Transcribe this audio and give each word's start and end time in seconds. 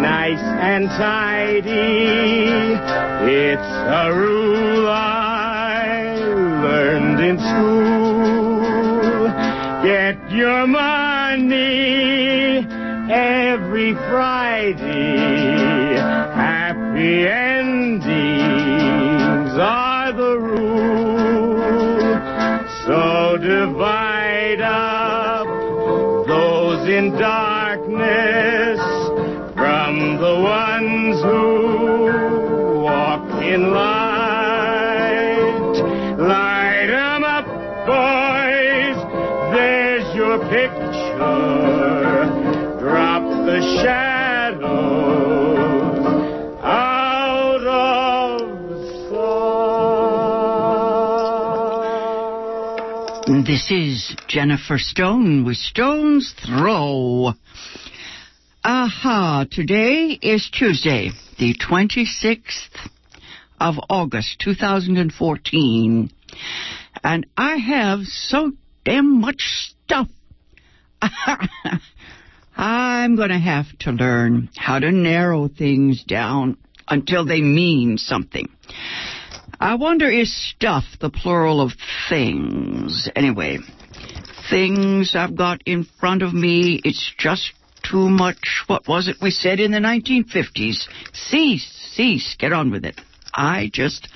nice 0.00 0.40
and 0.40 0.88
tidy. 0.88 1.68
It's 3.30 3.62
a 3.62 4.12
rule 4.14 4.88
I 4.88 6.14
learned 6.62 7.20
in 7.20 7.38
school. 7.38 9.28
Get 9.82 10.30
your 10.30 10.66
money 10.66 12.66
every 13.10 13.94
Friday. 13.94 15.96
Happy 16.34 17.26
endings 17.26 18.38
are 19.58 20.12
the 20.12 20.38
rule. 20.38 21.58
So 22.86 23.36
divide 23.38 24.60
up 24.60 25.46
those 26.26 26.88
in 26.88 27.10
darkness 27.18 27.47
This 53.48 53.70
is 53.70 54.14
Jennifer 54.26 54.76
Stone 54.76 55.46
with 55.46 55.56
Stone's 55.56 56.34
Throw. 56.44 57.32
Aha, 58.62 59.46
today 59.50 60.18
is 60.20 60.50
Tuesday, 60.52 61.12
the 61.38 61.54
26th 61.54 62.90
of 63.58 63.76
August, 63.88 64.38
2014. 64.40 66.10
And 67.02 67.26
I 67.38 67.56
have 67.56 68.00
so 68.00 68.52
damn 68.84 69.18
much 69.18 69.40
stuff. 69.86 70.08
I'm 72.54 73.16
going 73.16 73.30
to 73.30 73.38
have 73.38 73.66
to 73.78 73.92
learn 73.92 74.50
how 74.58 74.78
to 74.78 74.92
narrow 74.92 75.48
things 75.48 76.04
down 76.04 76.58
until 76.86 77.24
they 77.24 77.40
mean 77.40 77.96
something. 77.96 78.50
I 79.60 79.74
wonder 79.74 80.08
is 80.08 80.32
stuff 80.50 80.84
the 81.00 81.10
plural 81.10 81.60
of 81.60 81.72
things? 82.08 83.08
Anyway, 83.16 83.58
things 84.50 85.16
I've 85.16 85.36
got 85.36 85.62
in 85.66 85.84
front 85.98 86.22
of 86.22 86.32
me, 86.32 86.80
it's 86.84 87.12
just 87.18 87.52
too 87.82 88.08
much. 88.08 88.62
What 88.68 88.86
was 88.86 89.08
it 89.08 89.16
we 89.20 89.30
said 89.30 89.58
in 89.58 89.72
the 89.72 89.78
1950s? 89.78 90.86
Cease, 91.12 91.66
cease, 91.92 92.36
get 92.38 92.52
on 92.52 92.70
with 92.70 92.84
it. 92.84 93.00
I 93.34 93.68
just 93.72 94.08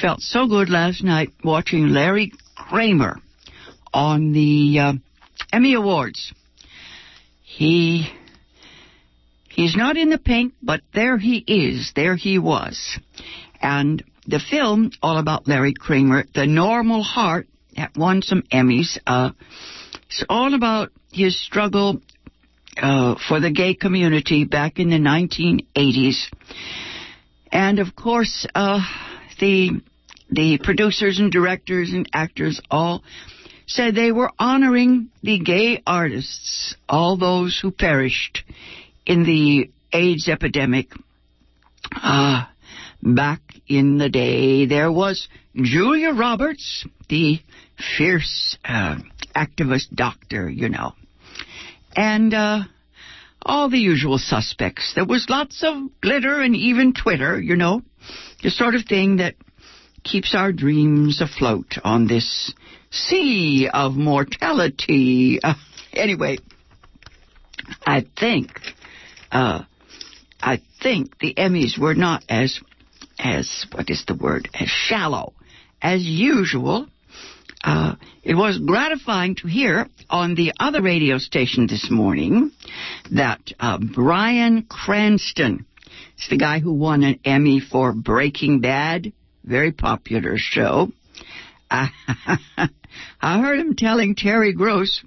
felt 0.00 0.20
so 0.20 0.46
good 0.46 0.70
last 0.70 1.02
night 1.02 1.30
watching 1.42 1.88
Larry 1.88 2.32
Kramer 2.54 3.20
on 3.92 4.32
the 4.32 4.78
uh, 4.78 4.92
Emmy 5.52 5.74
Awards. 5.74 6.32
He 7.42 8.12
he's 9.48 9.74
not 9.74 9.96
in 9.96 10.10
the 10.10 10.18
pink, 10.18 10.52
but 10.62 10.82
there 10.94 11.18
he 11.18 11.38
is. 11.38 11.92
There 11.96 12.14
he 12.14 12.38
was. 12.38 13.00
And 13.60 14.04
the 14.28 14.38
film, 14.38 14.92
all 15.02 15.18
about 15.18 15.48
Larry 15.48 15.72
Kramer, 15.72 16.24
The 16.34 16.46
Normal 16.46 17.02
Heart, 17.02 17.48
that 17.76 17.96
won 17.96 18.20
some 18.22 18.42
Emmys. 18.52 18.98
Uh, 19.06 19.30
it's 20.06 20.22
all 20.28 20.54
about 20.54 20.90
his 21.10 21.40
struggle 21.42 22.00
uh, 22.76 23.14
for 23.26 23.40
the 23.40 23.50
gay 23.50 23.74
community 23.74 24.44
back 24.44 24.78
in 24.78 24.90
the 24.90 24.98
1980s. 24.98 26.26
And 27.50 27.78
of 27.78 27.96
course, 27.96 28.46
uh, 28.54 28.80
the 29.40 29.80
the 30.30 30.58
producers 30.62 31.18
and 31.18 31.32
directors 31.32 31.90
and 31.90 32.06
actors 32.12 32.60
all 32.70 33.02
said 33.66 33.94
they 33.94 34.12
were 34.12 34.30
honoring 34.38 35.08
the 35.22 35.38
gay 35.38 35.82
artists, 35.86 36.74
all 36.86 37.16
those 37.16 37.58
who 37.60 37.70
perished 37.70 38.44
in 39.06 39.24
the 39.24 39.70
AIDS 39.90 40.28
epidemic. 40.28 40.88
Uh, 41.92 42.44
back 43.02 43.40
in 43.66 43.98
the 43.98 44.08
day, 44.08 44.66
there 44.66 44.90
was 44.90 45.28
Julia 45.54 46.12
Roberts, 46.12 46.86
the 47.08 47.40
fierce 47.96 48.56
uh, 48.64 48.96
activist 49.34 49.94
doctor, 49.94 50.48
you 50.48 50.68
know, 50.68 50.92
and 51.94 52.34
uh, 52.34 52.60
all 53.42 53.70
the 53.70 53.78
usual 53.78 54.18
suspects. 54.18 54.92
There 54.94 55.06
was 55.06 55.26
lots 55.28 55.62
of 55.62 56.00
glitter 56.00 56.40
and 56.40 56.54
even 56.56 56.92
Twitter, 56.92 57.40
you 57.40 57.56
know, 57.56 57.82
the 58.42 58.50
sort 58.50 58.74
of 58.74 58.84
thing 58.84 59.16
that 59.16 59.34
keeps 60.04 60.34
our 60.34 60.52
dreams 60.52 61.20
afloat 61.20 61.76
on 61.84 62.06
this 62.06 62.52
sea 62.90 63.68
of 63.72 63.94
mortality. 63.94 65.38
Uh, 65.42 65.54
anyway, 65.92 66.38
I 67.84 68.06
think, 68.18 68.60
uh, 69.30 69.62
I 70.40 70.60
think 70.82 71.18
the 71.18 71.34
Emmys 71.34 71.78
were 71.78 71.94
not 71.94 72.24
as, 72.28 72.60
as 73.18 73.66
what 73.72 73.90
is 73.90 74.04
the 74.06 74.14
word, 74.14 74.48
as 74.54 74.68
shallow 74.68 75.34
as 75.80 76.02
usual. 76.02 76.86
Uh, 77.62 77.96
it 78.22 78.34
was 78.34 78.58
gratifying 78.58 79.34
to 79.36 79.48
hear 79.48 79.88
on 80.08 80.34
the 80.34 80.52
other 80.60 80.80
radio 80.80 81.18
station 81.18 81.66
this 81.66 81.90
morning 81.90 82.52
that 83.10 83.40
uh, 83.58 83.78
Bryan 83.78 84.62
Cranston, 84.62 85.66
it's 86.14 86.28
the 86.28 86.38
guy 86.38 86.60
who 86.60 86.72
won 86.72 87.02
an 87.02 87.18
Emmy 87.24 87.60
for 87.60 87.92
Breaking 87.92 88.60
Bad, 88.60 89.12
very 89.44 89.72
popular 89.72 90.34
show. 90.36 90.92
I, 91.70 91.88
I 93.20 93.40
heard 93.40 93.58
him 93.58 93.74
telling 93.74 94.14
Terry 94.14 94.52
Gross 94.52 95.02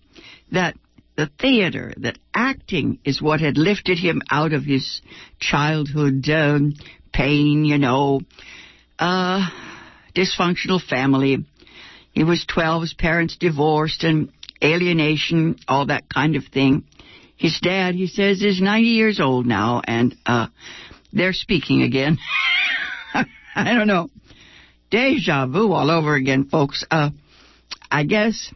that 0.52 0.76
the 1.16 1.30
theater, 1.40 1.94
that 1.98 2.18
acting 2.34 3.00
is 3.06 3.22
what 3.22 3.40
had 3.42 3.58
lifted 3.58 3.98
him 3.98 4.22
out 4.30 4.54
of 4.54 4.64
his 4.64 5.02
childhood 5.40 6.28
um, 6.30 6.74
pain, 7.14 7.66
you 7.66 7.78
know, 7.78 8.22
uh, 9.00 9.50
dysfunctional 10.16 10.82
family. 10.82 11.46
He 12.12 12.24
was 12.24 12.46
12, 12.46 12.82
his 12.82 12.94
parents 12.94 13.38
divorced 13.38 14.04
and 14.04 14.32
alienation, 14.64 15.58
all 15.68 15.88
that 15.88 16.10
kind 16.14 16.36
of 16.36 16.46
thing. 16.46 16.84
His 17.38 17.60
dad, 17.62 17.96
he 17.96 18.08
says, 18.08 18.44
is 18.44 18.62
90 18.62 18.88
years 18.88 19.20
old 19.20 19.46
now 19.46 19.82
and, 19.86 20.16
uh, 20.26 20.48
they're 21.14 21.34
speaking 21.34 21.82
again. 21.82 22.18
I 23.56 23.74
don't 23.74 23.88
know. 23.88 24.10
Deja 24.90 25.48
vu 25.48 25.72
all 25.72 25.90
over 25.90 26.16
again, 26.16 26.46
folks. 26.46 26.86
Uh, 26.90 27.10
I 27.90 28.04
guess 28.04 28.54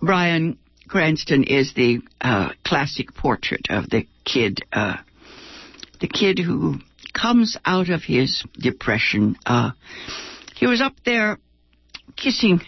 Bryan 0.00 0.58
Cranston 0.88 1.44
is 1.44 1.74
the 1.74 2.00
uh, 2.20 2.50
classic 2.64 3.14
portrait 3.14 3.66
of 3.70 3.90
the 3.90 4.06
kid, 4.24 4.60
uh, 4.72 4.96
the 6.00 6.08
kid 6.08 6.38
who 6.38 6.76
comes 7.16 7.56
out 7.64 7.88
of 7.88 8.02
his 8.02 8.44
depression. 8.58 9.36
Uh, 9.46 9.70
he 10.54 10.66
was 10.66 10.80
up 10.80 10.94
there 11.04 11.38
kissing, 12.16 12.60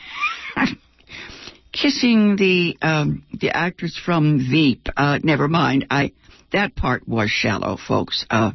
kissing 1.73 2.37
the 2.37 2.77
um, 2.83 3.25
the 3.33 3.51
actors 3.51 3.99
from 4.03 4.39
Veep. 4.39 4.89
Uh, 4.97 5.19
never 5.23 5.49
mind, 5.49 5.87
I 5.91 6.13
that 6.53 6.75
part 6.75 7.07
was 7.07 7.31
shallow, 7.31 7.77
folks. 7.77 8.25
Uh, 8.31 8.53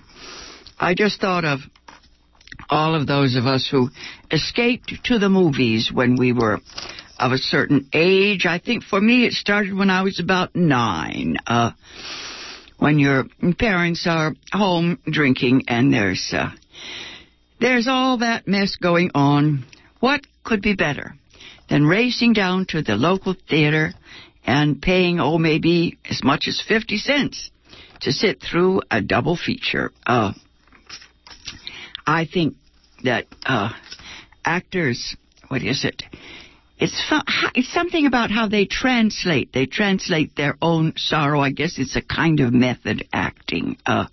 I 0.79 0.95
just 0.95 1.21
thought 1.21 1.45
of 1.45 1.59
all 2.69 2.95
of 2.95 3.07
those 3.07 3.35
of 3.35 3.45
us 3.45 3.67
who 3.69 3.89
escaped 4.31 4.93
to 5.05 5.19
the 5.19 5.29
movies 5.29 5.91
when 5.93 6.15
we 6.15 6.33
were 6.33 6.59
of 7.19 7.31
a 7.31 7.37
certain 7.37 7.89
age. 7.93 8.45
I 8.45 8.59
think 8.59 8.83
for 8.83 8.99
me 8.99 9.25
it 9.25 9.33
started 9.33 9.73
when 9.73 9.89
I 9.89 10.01
was 10.01 10.19
about 10.19 10.55
nine. 10.55 11.37
Uh, 11.45 11.71
when 12.83 12.99
your 12.99 13.23
parents 13.59 14.05
are 14.09 14.33
home 14.51 14.99
drinking 15.05 15.63
and 15.69 15.93
there's 15.93 16.33
uh, 16.33 16.49
there's 17.61 17.87
all 17.87 18.17
that 18.17 18.45
mess 18.45 18.75
going 18.75 19.09
on. 19.15 19.63
What 20.01 20.19
could 20.43 20.61
be 20.61 20.75
better 20.75 21.15
than 21.69 21.85
racing 21.85 22.33
down 22.33 22.65
to 22.71 22.81
the 22.81 22.95
local 22.95 23.37
theater 23.49 23.93
and 24.45 24.81
paying 24.81 25.21
oh 25.21 25.37
maybe 25.37 25.97
as 26.09 26.25
much 26.25 26.49
as 26.49 26.61
fifty 26.67 26.97
cents 26.97 27.51
to 28.01 28.11
sit 28.11 28.41
through 28.41 28.81
a 28.91 29.01
double 29.01 29.37
feature? 29.37 29.93
Uh, 30.05 30.33
I 32.05 32.25
think 32.25 32.55
that 33.05 33.27
uh, 33.45 33.69
actors, 34.43 35.15
what 35.47 35.63
is 35.63 35.85
it? 35.85 36.03
It's 36.83 37.01
it's 37.55 37.71
something 37.71 38.05
about 38.05 38.29
how 38.29 38.49
they 38.49 38.65
translate. 38.65 39.53
They 39.53 39.67
translate 39.67 40.35
their 40.35 40.57
own 40.61 40.91
sorrow. 40.97 41.39
I 41.39 41.51
guess 41.51 41.79
it's 41.79 41.95
a 41.95 42.01
kind 42.01 42.41
of 42.41 42.51
method 42.51 43.07
acting. 43.13 43.77
Uh, 43.85 44.07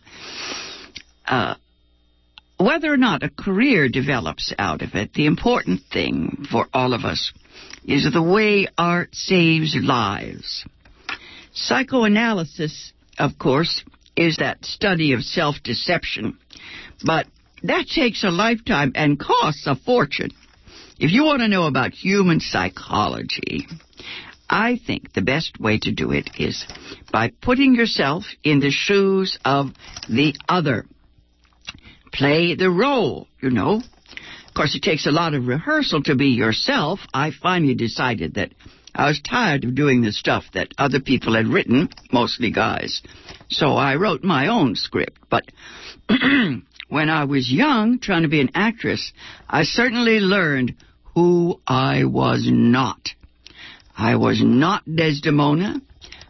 uh, 1.26 1.56
whether 2.58 2.93
or 2.93 2.96
not 2.96 3.25
a 3.25 3.28
career 3.28 3.88
develops 3.88 4.55
out 4.56 4.82
of 4.82 4.94
it, 4.94 5.14
the 5.14 5.26
important 5.26 5.81
thing 5.93 6.46
for 6.49 6.69
all 6.72 6.94
of 6.94 7.05
us 7.05 7.32
is 7.84 8.08
the 8.12 8.22
way 8.22 8.69
art 8.78 9.16
saves 9.16 9.75
lives. 9.75 10.64
Psychoanalysis, 11.52 12.93
of 13.19 13.37
course, 13.37 13.82
is 14.14 14.37
that 14.37 14.64
study 14.64 15.12
of 15.12 15.23
self-deception. 15.23 16.38
But 17.02 17.26
that 17.64 17.87
takes 17.88 18.23
a 18.23 18.31
lifetime 18.31 18.93
and 18.94 19.19
costs 19.19 19.66
a 19.66 19.75
fortune. 19.75 20.31
If 21.00 21.12
you 21.12 21.25
want 21.25 21.41
to 21.41 21.49
know 21.49 21.67
about 21.67 21.94
human 21.94 22.41
psychology, 22.41 23.67
I 24.50 24.79
think 24.87 25.14
the 25.14 25.23
best 25.23 25.58
way 25.58 25.79
to 25.79 25.93
do 25.93 26.12
it 26.12 26.29
is 26.38 26.67
by 27.11 27.32
putting 27.41 27.75
yourself 27.75 28.25
in 28.44 28.61
the 28.61 28.70
shoes 28.70 29.38
of 29.43 29.69
the 30.11 30.35
other. 30.47 30.85
Play 32.12 32.55
the 32.55 32.69
role, 32.69 33.29
you 33.41 33.49
know. 33.49 33.76
Of 33.76 34.55
course, 34.55 34.75
it 34.75 34.82
takes 34.82 35.06
a 35.06 35.11
lot 35.11 35.32
of 35.32 35.47
rehearsal 35.47 36.02
to 36.02 36.17
be 36.17 36.26
yourself. 36.26 37.00
I 37.14 37.31
finally 37.31 37.75
decided 37.75 38.35
that 38.35 38.52
I 38.94 39.06
was 39.06 39.23
tired 39.23 39.64
of 39.64 39.75
doing 39.75 40.02
the 40.02 40.12
stuff 40.12 40.44
that 40.52 40.75
other 40.76 41.00
people 41.00 41.35
had 41.35 41.47
written, 41.47 41.88
mostly 42.12 42.50
guys. 42.50 43.00
So 43.49 43.69
I 43.69 43.94
wrote 43.94 44.23
my 44.23 44.49
own 44.49 44.75
script. 44.75 45.19
But 45.31 45.44
when 46.91 47.08
I 47.08 47.25
was 47.25 47.50
young, 47.50 48.00
trying 48.00 48.25
to 48.25 48.29
be 48.29 48.43
an 48.43 48.50
actress, 48.55 49.14
I 49.49 49.62
certainly 49.62 50.20
learned 50.20 50.75
who 51.20 51.61
I 51.67 52.05
was 52.05 52.49
not. 52.50 53.11
I 53.94 54.17
was 54.17 54.40
not 54.43 54.82
Desdemona. 54.87 55.82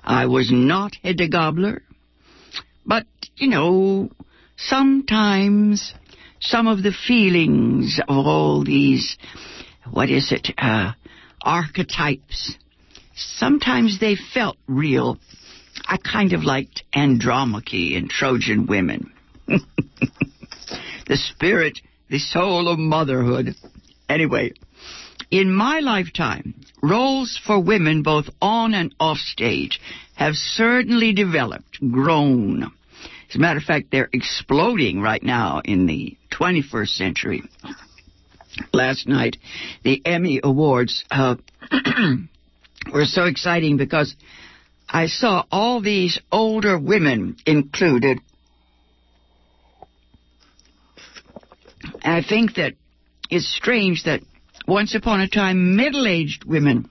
I 0.02 0.26
was 0.26 0.50
not 0.50 0.96
Hedda 1.04 1.28
Gabler. 1.28 1.82
But, 2.84 3.06
you 3.36 3.48
know, 3.50 4.10
sometimes 4.56 5.94
some 6.40 6.66
of 6.66 6.82
the 6.82 6.92
feelings 7.06 8.00
of 8.08 8.26
all 8.26 8.64
these, 8.64 9.16
what 9.88 10.10
is 10.10 10.32
it, 10.32 10.48
uh, 10.58 10.92
archetypes, 11.40 12.56
sometimes 13.14 14.00
they 14.00 14.16
felt 14.16 14.56
real. 14.66 15.18
I 15.86 15.98
kind 15.98 16.32
of 16.32 16.42
liked 16.42 16.82
Andromache 16.92 17.94
and 17.96 18.10
Trojan 18.10 18.66
women. 18.66 19.12
the 19.46 19.60
spirit, 21.16 21.78
the 22.08 22.18
soul 22.18 22.66
of 22.66 22.80
motherhood. 22.80 23.54
Anyway, 24.08 24.52
in 25.30 25.52
my 25.52 25.80
lifetime, 25.80 26.54
roles 26.82 27.40
for 27.46 27.60
women 27.60 28.02
both 28.02 28.26
on 28.42 28.74
and 28.74 28.94
off 28.98 29.18
stage 29.18 29.80
have 30.16 30.34
certainly 30.34 31.12
developed, 31.12 31.78
grown. 31.90 32.64
As 33.28 33.36
a 33.36 33.38
matter 33.38 33.58
of 33.58 33.64
fact, 33.64 33.92
they're 33.92 34.10
exploding 34.12 35.00
right 35.00 35.22
now 35.22 35.62
in 35.64 35.86
the 35.86 36.16
21st 36.32 36.88
century. 36.88 37.42
Last 38.72 39.06
night, 39.06 39.36
the 39.84 40.02
Emmy 40.04 40.40
Awards 40.42 41.04
uh, 41.10 41.36
were 42.92 43.04
so 43.04 43.24
exciting 43.24 43.76
because 43.76 44.16
I 44.88 45.06
saw 45.06 45.44
all 45.52 45.80
these 45.80 46.20
older 46.32 46.76
women 46.76 47.36
included. 47.46 48.18
I 52.02 52.22
think 52.28 52.56
that 52.56 52.74
it's 53.30 53.46
strange 53.54 54.02
that 54.04 54.22
once 54.70 54.94
upon 54.94 55.20
a 55.20 55.28
time, 55.28 55.74
middle 55.74 56.06
aged 56.06 56.44
women 56.44 56.88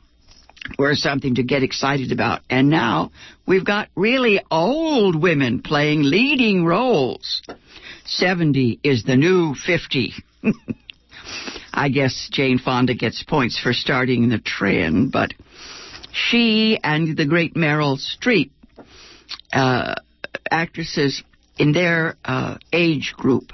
were 0.77 0.95
something 0.95 1.35
to 1.35 1.43
get 1.43 1.63
excited 1.63 2.11
about. 2.11 2.41
And 2.49 2.69
now 2.69 3.11
we've 3.47 3.65
got 3.65 3.87
really 3.95 4.41
old 4.51 5.15
women 5.15 5.61
playing 5.61 6.03
leading 6.03 6.65
roles. 6.65 7.41
70 8.05 8.81
is 8.83 9.03
the 9.03 9.15
new 9.15 9.55
50. 9.55 10.13
I 11.73 11.87
guess 11.87 12.27
Jane 12.29 12.59
Fonda 12.59 12.95
gets 12.95 13.23
points 13.23 13.57
for 13.57 13.71
starting 13.71 14.27
the 14.27 14.39
trend, 14.39 15.13
but 15.13 15.33
she 16.11 16.77
and 16.83 17.15
the 17.15 17.25
great 17.25 17.53
Meryl 17.53 17.97
Streep, 17.97 18.51
uh, 19.53 19.95
actresses 20.51 21.23
in 21.57 21.71
their 21.71 22.17
uh, 22.25 22.57
age 22.73 23.13
group, 23.15 23.53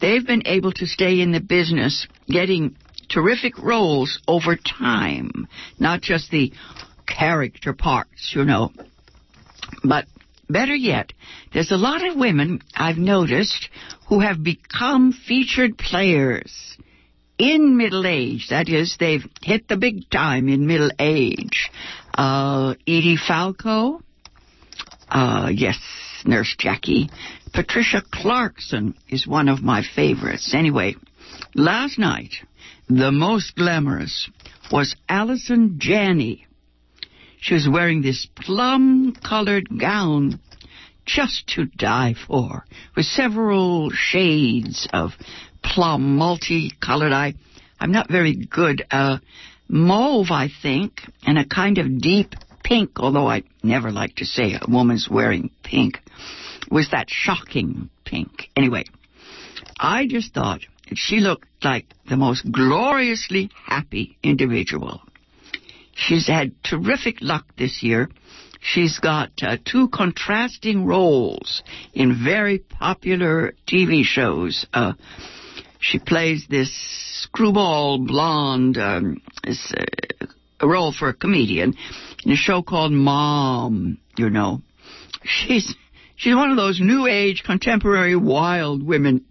they've 0.00 0.24
been 0.24 0.46
able 0.46 0.70
to 0.74 0.86
stay 0.86 1.20
in 1.20 1.32
the 1.32 1.40
business 1.40 2.06
getting 2.28 2.76
terrific 3.08 3.58
roles 3.58 4.20
over 4.28 4.56
time, 4.56 5.48
not 5.78 6.00
just 6.00 6.30
the 6.30 6.52
character 7.06 7.72
parts, 7.72 8.32
you 8.34 8.44
know. 8.44 8.70
But 9.82 10.06
better 10.48 10.74
yet, 10.74 11.12
there's 11.52 11.70
a 11.70 11.76
lot 11.76 12.06
of 12.06 12.16
women 12.16 12.60
I've 12.74 12.98
noticed 12.98 13.68
who 14.08 14.20
have 14.20 14.42
become 14.42 15.12
featured 15.12 15.78
players 15.78 16.76
in 17.38 17.76
middle 17.76 18.06
age. 18.06 18.48
That 18.50 18.68
is, 18.68 18.96
they've 18.98 19.24
hit 19.42 19.68
the 19.68 19.76
big 19.76 20.10
time 20.10 20.48
in 20.48 20.66
middle 20.66 20.90
age. 20.98 21.70
Uh, 22.14 22.74
Edie 22.86 23.16
Falco, 23.16 24.00
uh, 25.08 25.50
yes, 25.52 25.78
Nurse 26.24 26.54
Jackie. 26.58 27.10
Patricia 27.52 28.02
Clarkson 28.12 28.94
is 29.08 29.26
one 29.26 29.48
of 29.48 29.62
my 29.62 29.82
favorites. 29.94 30.52
Anyway, 30.54 30.96
last 31.54 31.98
night 31.98 32.32
the 32.88 33.12
most 33.12 33.54
glamorous 33.54 34.30
was 34.72 34.96
Allison 35.08 35.76
Janney. 35.78 36.46
She 37.40 37.54
was 37.54 37.68
wearing 37.68 38.02
this 38.02 38.26
plum 38.34 39.14
colored 39.14 39.68
gown 39.78 40.40
just 41.04 41.46
to 41.54 41.66
die 41.66 42.14
for, 42.26 42.64
with 42.96 43.06
several 43.06 43.90
shades 43.90 44.88
of 44.92 45.12
plum, 45.62 46.16
multicolored. 46.16 47.12
I, 47.12 47.34
I'm 47.78 47.92
not 47.92 48.10
very 48.10 48.34
good. 48.34 48.84
Uh, 48.90 49.18
mauve, 49.68 50.30
I 50.30 50.48
think, 50.62 51.00
and 51.26 51.38
a 51.38 51.46
kind 51.46 51.78
of 51.78 52.00
deep 52.00 52.34
pink, 52.64 52.92
although 52.96 53.28
I 53.28 53.44
never 53.62 53.90
like 53.90 54.16
to 54.16 54.24
say 54.24 54.54
a 54.54 54.70
woman's 54.70 55.08
wearing 55.10 55.50
pink, 55.62 56.00
was 56.70 56.90
that 56.90 57.08
shocking 57.08 57.88
pink. 58.04 58.50
Anyway, 58.56 58.84
I 59.78 60.06
just 60.06 60.34
thought 60.34 60.60
she 60.94 61.20
looked 61.20 61.46
like 61.62 61.86
the 62.08 62.16
most 62.16 62.50
gloriously 62.50 63.50
happy 63.66 64.18
individual. 64.22 65.00
She's 65.94 66.26
had 66.26 66.52
terrific 66.62 67.18
luck 67.20 67.44
this 67.56 67.82
year. 67.82 68.08
She's 68.60 68.98
got 68.98 69.30
uh, 69.42 69.56
two 69.64 69.88
contrasting 69.88 70.86
roles 70.86 71.62
in 71.92 72.24
very 72.24 72.58
popular 72.58 73.54
TV 73.66 74.02
shows. 74.04 74.66
Uh, 74.72 74.94
she 75.80 75.98
plays 75.98 76.46
this 76.48 76.70
screwball 77.22 77.98
blonde, 77.98 78.78
um, 78.78 79.20
this, 79.44 79.72
uh, 79.72 80.66
role 80.66 80.92
for 80.92 81.08
a 81.08 81.14
comedian 81.14 81.74
in 82.24 82.32
a 82.32 82.36
show 82.36 82.62
called 82.62 82.92
Mom. 82.92 83.98
You 84.16 84.30
know, 84.30 84.60
she's 85.22 85.74
she's 86.16 86.34
one 86.34 86.50
of 86.50 86.56
those 86.56 86.80
new 86.80 87.06
age 87.06 87.42
contemporary 87.44 88.16
wild 88.16 88.84
women 88.84 89.24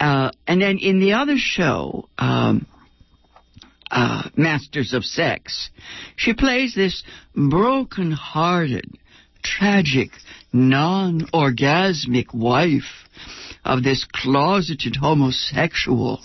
uh, 0.00 0.30
and 0.46 0.62
then 0.62 0.78
in 0.78 0.98
the 0.98 1.12
other 1.12 1.36
show, 1.36 2.08
um, 2.16 2.66
uh, 3.90 4.28
Masters 4.34 4.94
of 4.94 5.04
Sex, 5.04 5.68
she 6.16 6.32
plays 6.32 6.74
this 6.74 7.02
broken-hearted, 7.34 8.96
tragic, 9.42 10.10
non-orgasmic 10.52 12.32
wife 12.32 13.08
of 13.64 13.82
this 13.82 14.06
closeted 14.10 14.96
homosexual, 14.96 16.20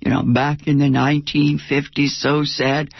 you 0.00 0.10
know, 0.10 0.22
back 0.22 0.68
in 0.68 0.78
the 0.78 0.84
1950s, 0.84 2.10
so 2.10 2.44
sad. 2.44 2.90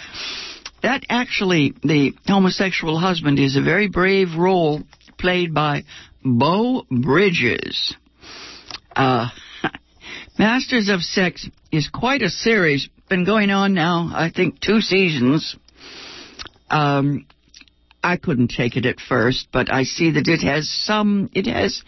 That 0.82 1.04
actually, 1.08 1.74
the 1.82 2.14
homosexual 2.26 2.98
husband 2.98 3.38
is 3.38 3.56
a 3.56 3.62
very 3.62 3.88
brave 3.88 4.34
role 4.36 4.82
played 5.18 5.54
by 5.54 5.84
Beau 6.24 6.84
Bridges. 6.90 7.94
Uh, 8.94 9.28
Masters 10.38 10.90
of 10.90 11.00
Sex 11.00 11.48
is 11.72 11.88
quite 11.88 12.20
a 12.20 12.28
series. 12.28 12.88
Been 13.08 13.24
going 13.24 13.50
on 13.50 13.72
now, 13.72 14.10
I 14.14 14.30
think, 14.34 14.60
two 14.60 14.80
seasons. 14.82 15.56
Um, 16.68 17.26
I 18.02 18.18
couldn't 18.18 18.48
take 18.48 18.76
it 18.76 18.84
at 18.84 19.00
first, 19.00 19.48
but 19.50 19.72
I 19.72 19.84
see 19.84 20.10
that 20.12 20.28
it 20.28 20.42
has 20.42 20.68
some, 20.68 21.30
it 21.32 21.46
has 21.46 21.82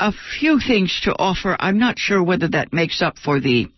a 0.00 0.12
few 0.12 0.58
things 0.58 1.00
to 1.04 1.14
offer. 1.16 1.56
I'm 1.60 1.78
not 1.78 1.98
sure 1.98 2.22
whether 2.22 2.48
that 2.48 2.72
makes 2.72 3.02
up 3.02 3.18
for 3.18 3.38
the, 3.38 3.68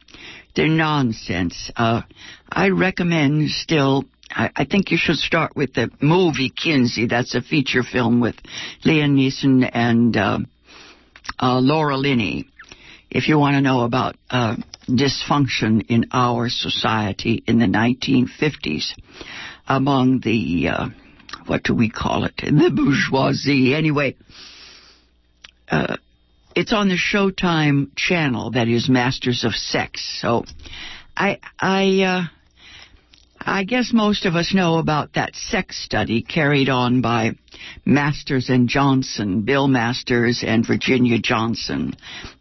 the 0.56 0.68
nonsense. 0.68 1.70
Uh, 1.76 2.02
I 2.50 2.70
recommend 2.70 3.50
still 3.50 4.04
I, 4.30 4.50
I, 4.56 4.64
think 4.64 4.90
you 4.90 4.98
should 4.98 5.16
start 5.16 5.56
with 5.56 5.72
the 5.74 5.90
movie 6.00 6.50
Kinsey. 6.50 7.06
That's 7.06 7.34
a 7.34 7.40
feature 7.40 7.82
film 7.82 8.20
with 8.20 8.36
Liam 8.84 9.14
Neeson 9.14 9.68
and 9.72 10.16
uh, 10.16 10.38
uh, 11.40 11.60
Laura 11.60 11.96
Linney 11.96 12.46
if 13.10 13.28
you 13.28 13.38
want 13.38 13.54
to 13.54 13.60
know 13.60 13.80
about 13.80 14.16
uh, 14.30 14.56
dysfunction 14.86 15.86
in 15.88 16.06
our 16.12 16.48
society 16.48 17.42
in 17.46 17.58
the 17.58 17.66
1950s 17.66 18.92
among 19.66 20.20
the, 20.20 20.68
uh, 20.68 20.88
what 21.46 21.62
do 21.62 21.74
we 21.74 21.90
call 21.90 22.24
it, 22.24 22.34
the 22.36 22.70
bourgeoisie. 22.74 23.74
Anyway, 23.74 24.16
uh, 25.70 25.96
it's 26.54 26.72
on 26.72 26.88
the 26.88 26.96
Showtime 26.96 27.90
channel 27.96 28.50
that 28.52 28.68
is 28.68 28.88
Masters 28.88 29.44
of 29.44 29.52
Sex. 29.52 30.18
So 30.20 30.44
I, 31.16 31.38
I, 31.60 32.00
uh, 32.02 32.37
I 33.48 33.64
guess 33.64 33.92
most 33.94 34.26
of 34.26 34.36
us 34.36 34.52
know 34.52 34.76
about 34.76 35.14
that 35.14 35.34
sex 35.34 35.82
study 35.82 36.20
carried 36.20 36.68
on 36.68 37.00
by 37.00 37.32
Masters 37.86 38.50
and 38.50 38.68
Johnson, 38.68 39.40
Bill 39.40 39.66
Masters 39.66 40.44
and 40.46 40.66
Virginia 40.66 41.18
Johnson, 41.18 41.94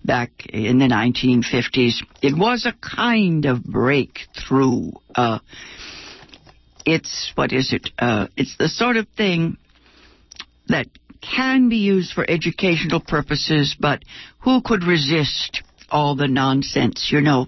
back 0.04 0.46
in 0.48 0.80
the 0.80 0.88
1950s. 0.88 2.04
It 2.22 2.38
was 2.38 2.66
a 2.66 2.74
kind 2.86 3.46
of 3.46 3.64
breakthrough. 3.64 4.92
Uh, 5.16 5.40
it's, 6.86 7.32
what 7.36 7.54
is 7.54 7.72
it? 7.72 7.90
Uh, 7.98 8.28
it's 8.36 8.58
the 8.58 8.68
sort 8.68 8.98
of 8.98 9.08
thing 9.16 9.56
that 10.68 10.88
can 11.22 11.70
be 11.70 11.78
used 11.78 12.12
for 12.12 12.30
educational 12.30 13.00
purposes, 13.00 13.78
but 13.80 14.04
who 14.40 14.62
could 14.62 14.84
resist 14.84 15.64
all 15.90 16.18
the 16.18 16.28
nonsense, 16.28 17.10
you 17.14 17.22
know? 17.22 17.48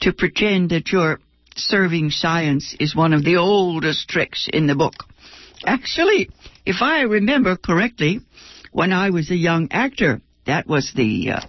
To 0.00 0.14
pretend 0.14 0.70
that 0.70 0.90
you're 0.90 1.20
serving 1.60 2.10
science 2.10 2.74
is 2.80 2.94
one 2.94 3.12
of 3.12 3.24
the 3.24 3.36
oldest 3.36 4.08
tricks 4.08 4.48
in 4.52 4.66
the 4.66 4.74
book. 4.74 5.04
Actually, 5.64 6.30
if 6.64 6.82
I 6.82 7.02
remember 7.02 7.56
correctly, 7.56 8.20
when 8.72 8.92
I 8.92 9.10
was 9.10 9.30
a 9.30 9.36
young 9.36 9.68
actor, 9.70 10.20
that 10.46 10.66
was 10.66 10.92
the 10.94 11.32
uh, 11.32 11.40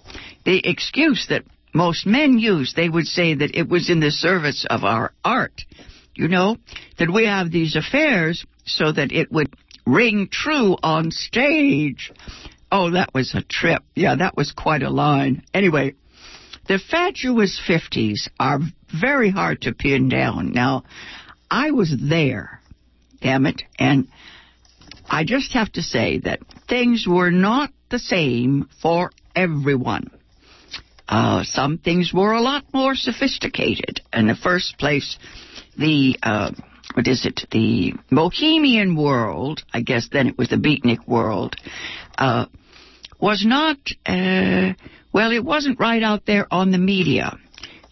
the 0.44 0.68
excuse 0.68 1.26
that 1.28 1.44
most 1.74 2.06
men 2.06 2.38
used. 2.38 2.76
They 2.76 2.88
would 2.88 3.06
say 3.06 3.34
that 3.34 3.56
it 3.56 3.68
was 3.68 3.88
in 3.88 4.00
the 4.00 4.10
service 4.10 4.66
of 4.68 4.84
our 4.84 5.12
art. 5.24 5.62
You 6.14 6.28
know, 6.28 6.58
that 6.98 7.12
we 7.12 7.24
have 7.24 7.50
these 7.50 7.74
affairs 7.74 8.44
so 8.66 8.92
that 8.92 9.12
it 9.12 9.32
would 9.32 9.54
ring 9.86 10.28
true 10.30 10.76
on 10.82 11.10
stage. 11.10 12.12
Oh, 12.70 12.90
that 12.90 13.14
was 13.14 13.34
a 13.34 13.42
trip. 13.42 13.82
Yeah, 13.94 14.16
that 14.16 14.36
was 14.36 14.52
quite 14.52 14.82
a 14.82 14.90
line. 14.90 15.42
Anyway, 15.54 15.94
the 16.68 16.78
fatuous 16.78 17.60
50s 17.66 18.28
are 18.38 18.60
very 18.92 19.30
hard 19.30 19.62
to 19.62 19.72
pin 19.72 20.08
down. 20.08 20.52
Now, 20.52 20.84
I 21.50 21.70
was 21.70 21.94
there, 22.00 22.60
damn 23.20 23.46
it, 23.46 23.62
and 23.78 24.08
I 25.08 25.24
just 25.24 25.52
have 25.52 25.72
to 25.72 25.82
say 25.82 26.18
that 26.20 26.40
things 26.68 27.06
were 27.06 27.30
not 27.30 27.70
the 27.90 27.98
same 27.98 28.68
for 28.80 29.10
everyone. 29.36 30.10
Uh, 31.08 31.44
some 31.44 31.78
things 31.78 32.12
were 32.14 32.32
a 32.32 32.40
lot 32.40 32.64
more 32.72 32.94
sophisticated. 32.94 34.00
In 34.12 34.28
the 34.28 34.34
first 34.34 34.78
place, 34.78 35.18
the 35.76 36.16
uh, 36.22 36.52
what 36.94 37.06
is 37.06 37.26
it? 37.26 37.46
The 37.50 37.94
Bohemian 38.10 38.96
world, 38.96 39.62
I 39.72 39.80
guess 39.80 40.08
then 40.10 40.28
it 40.28 40.38
was 40.38 40.48
the 40.48 40.56
beatnik 40.56 41.06
world, 41.06 41.56
uh, 42.18 42.46
was 43.20 43.44
not, 43.46 43.78
uh, 44.04 44.72
well, 45.12 45.32
it 45.32 45.44
wasn't 45.44 45.80
right 45.80 46.02
out 46.02 46.26
there 46.26 46.46
on 46.50 46.70
the 46.70 46.78
media. 46.78 47.38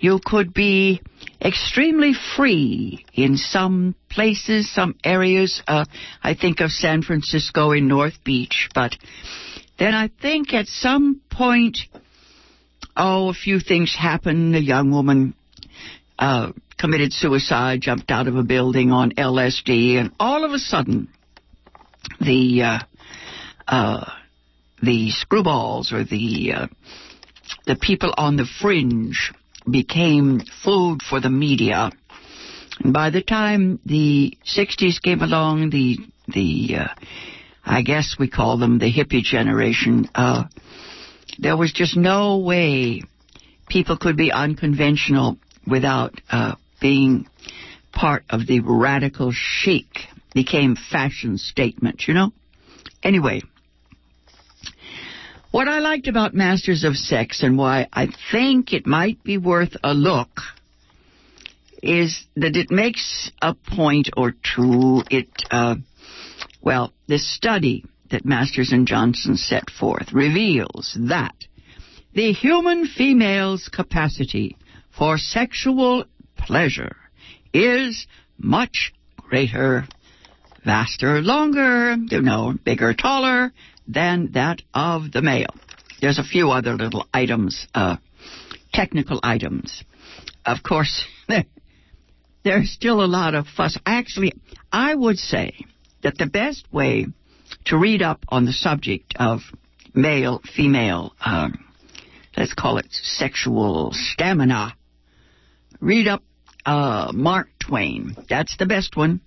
You 0.01 0.19
could 0.25 0.55
be 0.55 1.03
extremely 1.43 2.15
free 2.37 3.05
in 3.13 3.37
some 3.37 3.95
places, 4.09 4.73
some 4.73 4.95
areas. 5.05 5.63
Uh, 5.69 5.85
I 6.23 6.33
think 6.33 6.61
of 6.61 6.71
San 6.71 7.03
Francisco 7.03 7.73
in 7.73 7.87
North 7.87 8.25
Beach, 8.25 8.71
but 8.75 8.97
then 9.79 9.95
I 9.95 10.09
think 10.09 10.55
at 10.55 10.69
some 10.69 11.21
point, 11.31 11.81
oh, 12.97 13.29
a 13.29 13.35
few 13.35 13.61
things 13.61 13.95
happened. 13.95 14.57
A 14.57 14.63
young 14.63 14.91
woman 14.91 15.35
uh, 16.19 16.53
committed 16.79 17.13
suicide, 17.13 17.83
jumped 17.83 18.11
out 18.11 18.27
of 18.27 18.37
a 18.37 18.43
building 18.43 18.93
on 18.93 19.13
LSD, 19.13 19.97
and 19.97 20.13
all 20.19 20.47
of 20.47 20.53
a 20.53 20.59
sudden, 20.59 21.09
the 22.23 22.63
uh, 22.63 22.79
uh, 23.69 24.11
the 24.83 25.11
screwballs 25.13 25.93
or 25.93 26.05
the 26.05 26.53
uh, 26.55 26.67
the 27.67 27.77
people 27.77 28.15
on 28.17 28.37
the 28.37 28.47
fringe 28.63 29.33
became 29.69 30.41
food 30.65 31.03
for 31.03 31.21
the 31.21 31.31
media. 31.31 31.91
And 32.81 32.93
by 32.93 33.11
the 33.11 33.23
time 33.23 33.81
the 33.85 34.37
60s 34.57 35.03
came 35.03 35.23
along, 35.23 35.71
the 35.71 35.99
the 36.29 36.77
uh, 36.77 36.89
I 37.65 37.83
guess 37.83 38.17
we 38.19 38.29
call 38.29 38.59
them 38.59 38.79
the 38.79 38.93
hippie 38.93 39.23
generation. 39.23 40.09
Uh, 40.15 40.45
there 41.39 41.57
was 41.57 41.73
just 41.73 41.97
no 41.97 42.39
way 42.39 43.03
people 43.69 43.97
could 43.97 44.17
be 44.17 44.33
unconventional 44.33 45.39
without 45.67 46.21
uh, 46.31 46.55
being 46.81 47.27
part 47.93 48.25
of 48.31 48.47
the 48.47 48.61
radical 48.61 49.33
chic 49.33 49.87
became 50.35 50.77
fashion 50.77 51.39
statement, 51.39 52.07
you 52.07 52.15
know? 52.15 52.33
Anyway, 53.03 53.43
what 55.51 55.69
I 55.69 55.81
liked 55.81 56.07
about 56.07 56.35
Masters 56.35 56.85
of 56.85 56.97
Sex 56.97 57.43
and 57.43 57.59
why 57.59 57.89
I 57.93 58.09
think 58.31 58.73
it 58.73 58.87
might 58.87 59.23
be 59.25 59.39
worth 59.39 59.77
a 59.83 59.95
look 59.95 60.41
is 61.83 62.27
that 62.37 62.57
it 62.57 62.71
makes 62.71 63.31
a 63.43 63.55
point 63.55 64.11
or 64.17 64.33
two. 64.33 65.03
It, 65.11 65.29
uh, 65.51 65.77
well, 66.61 66.93
this 67.09 67.29
study 67.35 67.85
that 68.11 68.25
Masters 68.25 68.71
and 68.73 68.87
Johnson 68.87 69.37
set 69.37 69.71
forth 69.71 70.13
reveals 70.13 70.97
that 71.09 71.35
the 72.13 72.33
human 72.33 72.87
female's 72.87 73.69
capacity 73.69 74.57
for 74.97 75.17
sexual 75.17 76.05
pleasure 76.37 76.97
is 77.53 78.07
much 78.39 78.93
greater, 79.17 79.87
vaster, 80.65 81.23
longer, 81.23 81.97
you 82.11 82.21
know, 82.21 82.55
bigger, 82.65 82.95
taller 82.95 83.53
than 83.93 84.33
that 84.33 84.63
of 84.75 85.13
the 85.13 85.23
male. 85.23 85.55
There's 86.01 86.19
a 86.19 86.25
few 86.25 86.51
other 86.51 86.75
little 86.75 87.07
items, 87.13 87.67
uh, 87.75 87.97
technical 88.73 89.21
items. 89.23 89.85
Of 90.47 90.63
course, 90.63 91.05
there's 92.45 92.71
still 92.71 93.05
a 93.05 93.07
lot 93.07 93.35
of 93.35 93.47
fuss. 93.47 93.79
Actually, 93.85 94.33
I 94.73 94.95
would 94.95 95.19
say 95.19 95.55
that 96.03 96.17
the 96.17 96.27
best 96.27 96.73
way 96.73 97.07
to 97.67 97.77
read 97.77 98.03
up 98.03 98.25
on 98.29 98.47
the 98.47 98.53
subject 98.53 99.15
of 99.19 99.41
male, 99.95 100.41
female, 100.57 101.13
um, 101.25 101.65
let's 102.37 102.55
call 102.55 102.79
it 102.79 102.87
sexual 102.91 103.91
stamina, 103.93 104.75
read 105.81 106.09
up 106.09 106.23
uh, 106.65 107.13
Mark 107.15 107.49
Twain. 107.59 108.17
That's 108.29 108.57
the 108.57 108.67
best 108.67 108.97
one. 108.97 109.21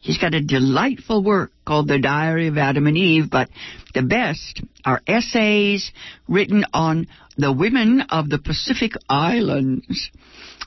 He's 0.00 0.18
got 0.18 0.34
a 0.34 0.40
delightful 0.40 1.22
work 1.22 1.52
called 1.64 1.88
The 1.88 1.98
Diary 1.98 2.46
of 2.46 2.58
Adam 2.58 2.86
and 2.86 2.96
Eve, 2.96 3.30
but 3.30 3.48
the 3.94 4.02
best 4.02 4.62
are 4.84 5.02
essays 5.06 5.92
written 6.28 6.64
on 6.72 7.08
the 7.36 7.52
women 7.52 8.02
of 8.10 8.28
the 8.28 8.38
Pacific 8.38 8.92
Islands. 9.08 10.10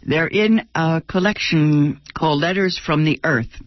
They're 0.04 0.28
in 0.28 0.68
a 0.76 1.02
collection 1.08 2.02
called 2.14 2.42
Letters 2.42 2.78
from 2.78 3.06
the 3.06 3.20
Earth. 3.24 3.62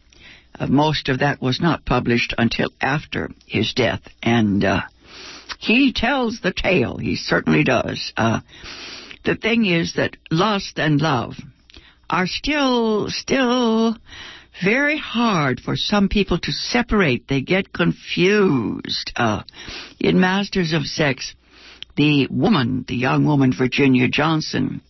Uh, 0.58 0.66
most 0.66 1.08
of 1.08 1.20
that 1.20 1.40
was 1.40 1.60
not 1.60 1.84
published 1.84 2.34
until 2.38 2.70
after 2.80 3.30
his 3.46 3.72
death, 3.74 4.02
and 4.22 4.64
uh, 4.64 4.82
he 5.58 5.92
tells 5.92 6.40
the 6.40 6.52
tale. 6.52 6.96
He 6.96 7.16
certainly 7.16 7.64
does. 7.64 8.12
Uh, 8.16 8.40
the 9.24 9.34
thing 9.34 9.64
is 9.64 9.94
that 9.94 10.16
lust 10.30 10.78
and 10.78 11.00
love 11.00 11.34
are 12.08 12.26
still, 12.26 13.08
still 13.08 13.96
very 14.62 14.98
hard 14.98 15.60
for 15.60 15.76
some 15.76 16.08
people 16.08 16.38
to 16.38 16.52
separate. 16.52 17.28
They 17.28 17.40
get 17.40 17.72
confused. 17.72 19.12
Uh, 19.16 19.42
in 19.98 20.20
Masters 20.20 20.72
of 20.72 20.84
Sex, 20.84 21.34
the 21.96 22.26
woman, 22.28 22.84
the 22.86 22.96
young 22.96 23.24
woman, 23.24 23.52
Virginia 23.56 24.08
Johnson, 24.08 24.80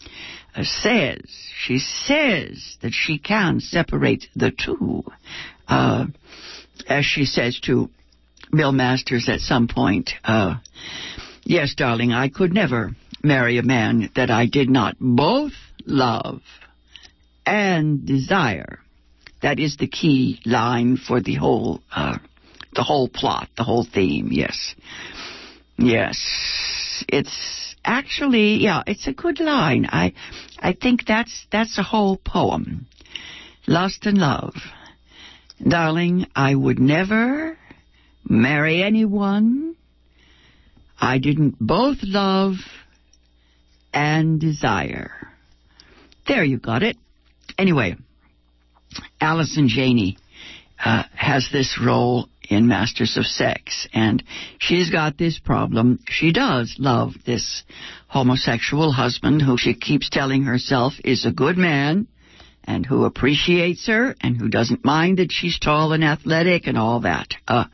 uh, 0.55 0.65
says, 0.65 1.23
she 1.59 1.79
says 1.79 2.77
that 2.83 2.93
she 2.93 3.19
can 3.19 3.61
separate 3.61 4.27
the 4.37 4.51
two. 4.51 5.05
Uh, 5.67 6.07
as 6.87 7.05
she 7.05 7.25
says 7.25 7.59
to 7.61 7.91
Bill 8.51 8.73
Masters 8.73 9.29
at 9.29 9.41
some 9.41 9.69
point, 9.69 10.11
uh, 10.25 10.57
yes, 11.45 11.75
darling, 11.75 12.13
I 12.13 12.29
could 12.29 12.53
never 12.53 12.93
marry 13.23 13.59
a 13.59 13.63
man 13.63 14.11
that 14.17 14.31
I 14.31 14.47
did 14.47 14.69
not 14.69 14.97
both 15.01 15.53
love 15.87 16.43
and 17.47 18.07
desire. 18.07 18.81
That 19.45 19.61
is 19.61 19.77
the 19.77 19.87
key 19.87 20.41
line 20.47 20.97
for 20.97 21.21
the 21.21 21.35
whole, 21.35 21.83
uh, 21.95 22.17
the 22.75 22.83
whole 22.83 23.11
plot, 23.11 23.51
the 23.59 23.63
whole 23.63 23.85
theme. 23.85 24.29
Yes, 24.33 24.75
yes. 25.77 27.05
It's 27.09 27.77
actually, 27.85 28.55
yeah, 28.65 28.83
it's 28.87 29.07
a 29.07 29.13
good 29.13 29.41
line. 29.41 29.85
I, 29.85 30.15
I 30.59 30.73
think 30.73 31.05
that's 31.07 31.47
that's 31.53 31.77
a 31.77 31.83
whole 31.83 32.17
poem. 32.17 32.87
Lust 33.67 34.07
and 34.07 34.17
love, 34.17 34.55
darling. 35.63 36.27
I 36.35 36.55
would 36.55 36.79
never 36.79 37.59
marry 38.27 38.83
anyone 38.83 39.77
I 40.99 41.19
didn't 41.19 41.57
both 41.61 41.99
love 42.03 42.55
and 43.93 44.41
desire. 44.41 45.11
There 46.27 46.45
you 46.45 46.57
got 46.57 46.83
it. 46.83 46.97
Anyway, 47.59 47.97
Allison 49.21 49.69
Janney 49.69 50.17
uh, 50.85 51.05
has 51.15 51.49
this 51.53 51.79
role 51.85 52.29
in 52.49 52.69
Masters 52.69 53.17
of 53.17 53.25
Sex, 53.25 53.89
and 53.95 54.23
she's 54.59 54.91
got 54.91 55.17
this 55.17 55.39
problem. 55.39 55.99
She 56.09 56.33
does 56.33 56.77
love 56.79 57.13
this 57.25 57.63
homosexual 58.09 58.93
husband 58.93 59.43
who 59.43 59.57
she 59.57 59.75
keeps 59.75 60.11
telling 60.11 60.45
herself 60.45 60.95
is 61.05 61.25
a 61.25 61.33
good 61.33 61.57
man 61.57 62.07
and 62.65 62.85
who 62.85 63.05
appreciates 63.05 63.87
her 63.87 64.15
and 64.21 64.37
who 64.37 64.49
doesn't 64.49 64.85
mind 64.85 65.19
that 65.19 65.33
she's 65.33 65.59
tall 65.59 65.93
and 65.93 66.05
athletic 66.05 66.67
and 66.67 66.79
all 66.79 67.01
that. 67.01 67.29
Uh, 67.47 67.65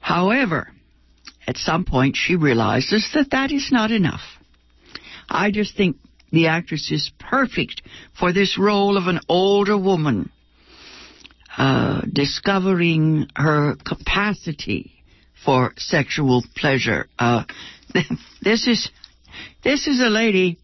however, 0.00 0.68
at 1.46 1.56
some 1.56 1.84
point 1.84 2.16
she 2.16 2.36
realizes 2.36 3.08
that 3.14 3.30
that 3.30 3.50
is 3.50 3.70
not 3.72 3.90
enough. 3.90 4.22
I 5.28 5.50
just 5.50 5.76
think 5.76 5.96
the 6.30 6.46
actress 6.46 6.90
is 6.90 7.10
perfect 7.18 7.82
for 8.18 8.32
this 8.32 8.58
role 8.58 8.96
of 8.96 9.06
an 9.06 9.20
older 9.28 9.76
woman, 9.76 10.30
uh, 11.56 12.02
discovering 12.12 13.28
her 13.36 13.76
capacity 13.76 14.92
for 15.44 15.72
sexual 15.76 16.44
pleasure. 16.56 17.08
Uh, 17.18 17.44
this 18.42 18.66
is 18.66 18.90
this 19.62 19.86
is 19.86 20.00
a 20.00 20.08
lady 20.08 20.58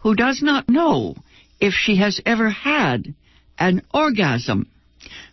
who 0.00 0.14
does 0.14 0.42
not 0.42 0.68
know 0.68 1.14
if 1.60 1.72
she 1.72 1.96
has 1.96 2.20
ever 2.26 2.50
had 2.50 3.14
an 3.58 3.82
orgasm. 3.92 4.68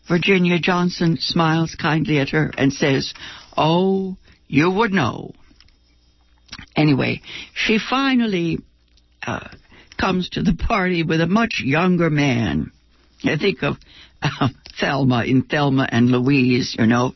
Virginia 0.07 0.59
Johnson 0.59 1.17
smiles 1.19 1.75
kindly 1.75 2.19
at 2.19 2.29
her 2.29 2.51
and 2.57 2.71
says, 2.71 3.13
Oh, 3.57 4.17
you 4.47 4.69
would 4.69 4.91
know. 4.91 5.33
Anyway, 6.75 7.21
she 7.53 7.79
finally 7.79 8.59
uh, 9.25 9.47
comes 10.01 10.29
to 10.29 10.41
the 10.41 10.55
party 10.55 11.03
with 11.03 11.21
a 11.21 11.27
much 11.27 11.61
younger 11.63 12.09
man. 12.09 12.71
I 13.23 13.37
think 13.37 13.61
of 13.61 13.77
uh, 14.21 14.49
Thelma 14.79 15.23
in 15.25 15.43
Thelma 15.43 15.87
and 15.89 16.09
Louise, 16.09 16.75
you 16.77 16.87
know. 16.87 17.13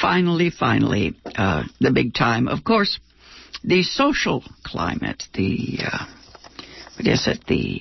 Finally, 0.00 0.50
finally, 0.50 1.14
uh, 1.36 1.62
the 1.80 1.92
big 1.92 2.12
time. 2.12 2.48
Of 2.48 2.64
course, 2.64 2.98
the 3.62 3.84
social 3.84 4.42
climate, 4.64 5.22
the, 5.34 5.78
uh, 5.86 6.06
what 6.96 7.06
is 7.06 7.28
it, 7.28 7.44
the, 7.46 7.80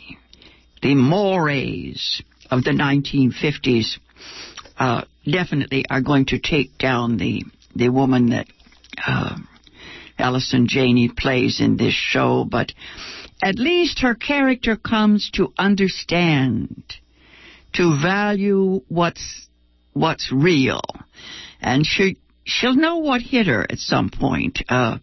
the 0.83 0.93
mores 0.93 2.21
of 2.51 2.63
the 2.63 2.71
1950s, 2.71 3.97
uh, 4.77 5.05
definitely 5.25 5.85
are 5.89 6.01
going 6.01 6.27
to 6.27 6.39
take 6.39 6.77
down 6.77 7.17
the, 7.17 7.43
the 7.75 7.89
woman 7.89 8.29
that, 8.29 8.45
uh, 9.05 9.35
Allison 10.19 10.67
Janney 10.67 11.09
plays 11.09 11.59
in 11.59 11.75
this 11.75 11.95
show, 11.95 12.45
but 12.45 12.71
at 13.43 13.59
least 13.59 13.99
her 13.99 14.15
character 14.15 14.77
comes 14.77 15.29
to 15.31 15.53
understand, 15.57 16.81
to 17.73 17.99
value 18.01 18.81
what's 18.87 19.47
what's 19.91 20.31
real, 20.31 20.81
and 21.59 21.85
she 21.85 22.17
she'll 22.45 22.75
know 22.75 22.97
what 22.97 23.21
hit 23.21 23.47
her 23.47 23.65
at 23.69 23.79
some 23.79 24.09
point. 24.09 24.63
Uh, 24.69 24.97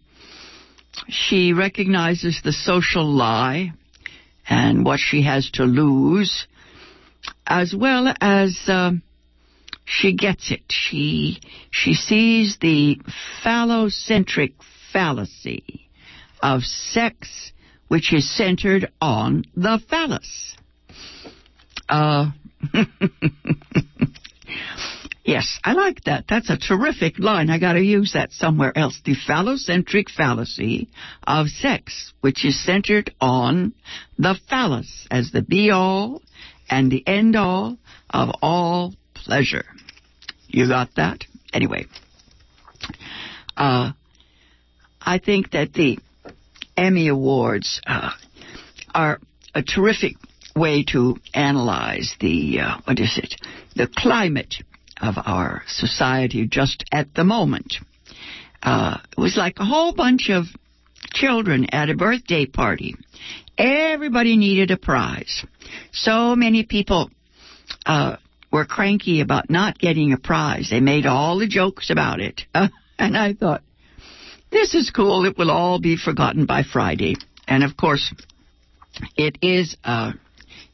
she 1.07 1.53
recognizes 1.53 2.41
the 2.43 2.51
social 2.51 3.05
lie 3.05 3.73
and 4.49 4.83
what 4.83 4.99
she 4.99 5.21
has 5.21 5.51
to 5.51 5.63
lose, 5.63 6.47
as 7.45 7.75
well 7.75 8.11
as 8.19 8.57
uh, 8.67 8.91
she 9.85 10.15
gets 10.15 10.51
it. 10.51 10.63
She 10.67 11.39
she 11.69 11.93
sees 11.93 12.57
the 12.59 12.99
phallocentric 13.43 14.53
fallacy 14.91 15.87
of 16.41 16.63
sex 16.63 17.50
which 17.91 18.13
is 18.13 18.37
centered 18.37 18.89
on 19.01 19.43
the 19.53 19.77
phallus. 19.89 20.55
Uh, 21.89 22.31
yes, 25.25 25.59
I 25.61 25.73
like 25.73 26.01
that. 26.05 26.23
That's 26.29 26.49
a 26.49 26.57
terrific 26.57 27.19
line. 27.19 27.49
I 27.49 27.59
got 27.59 27.73
to 27.73 27.81
use 27.81 28.13
that 28.13 28.31
somewhere 28.31 28.71
else. 28.77 29.01
The 29.03 29.17
phallocentric 29.27 30.09
fallacy 30.09 30.87
of 31.27 31.47
sex, 31.47 32.13
which 32.21 32.45
is 32.45 32.63
centered 32.63 33.13
on 33.19 33.73
the 34.17 34.39
phallus 34.49 35.05
as 35.11 35.31
the 35.33 35.41
be 35.41 35.69
all 35.69 36.21
and 36.69 36.89
the 36.89 37.05
end 37.05 37.35
all 37.35 37.77
of 38.09 38.29
all 38.41 38.93
pleasure. 39.13 39.65
You 40.47 40.65
got 40.69 40.95
that? 40.95 41.25
Anyway, 41.51 41.87
uh, 43.57 43.91
I 45.01 45.17
think 45.17 45.51
that 45.51 45.73
the 45.73 45.99
Emmy 46.77 47.07
Awards 47.07 47.81
uh, 47.85 48.11
are 48.93 49.19
a 49.53 49.61
terrific 49.61 50.15
way 50.55 50.83
to 50.83 51.17
analyze 51.33 52.15
the 52.19 52.59
uh, 52.59 52.77
what 52.85 52.99
is 52.99 53.17
it 53.17 53.35
the 53.75 53.87
climate 53.87 54.55
of 55.01 55.15
our 55.17 55.63
society 55.67 56.47
just 56.47 56.83
at 56.91 57.13
the 57.15 57.23
moment. 57.23 57.75
Uh, 58.61 58.99
it 59.11 59.17
was 59.19 59.35
like 59.35 59.55
a 59.57 59.65
whole 59.65 59.93
bunch 59.93 60.29
of 60.29 60.45
children 61.13 61.67
at 61.71 61.89
a 61.89 61.95
birthday 61.95 62.45
party. 62.45 62.95
Everybody 63.57 64.37
needed 64.37 64.71
a 64.71 64.77
prize. 64.77 65.43
So 65.91 66.35
many 66.35 66.63
people 66.63 67.09
uh, 67.85 68.17
were 68.51 68.65
cranky 68.65 69.21
about 69.21 69.49
not 69.49 69.79
getting 69.79 70.13
a 70.13 70.17
prize. 70.17 70.69
They 70.69 70.79
made 70.79 71.05
all 71.05 71.39
the 71.39 71.47
jokes 71.47 71.89
about 71.89 72.19
it. 72.19 72.41
and 72.53 73.17
I 73.17 73.33
thought, 73.33 73.63
this 74.51 74.75
is 74.75 74.91
cool. 74.91 75.25
It 75.25 75.37
will 75.37 75.51
all 75.51 75.79
be 75.79 75.97
forgotten 75.97 76.45
by 76.45 76.63
Friday. 76.63 77.15
And 77.47 77.63
of 77.63 77.75
course, 77.75 78.13
it 79.15 79.37
is 79.41 79.75
uh, 79.83 80.13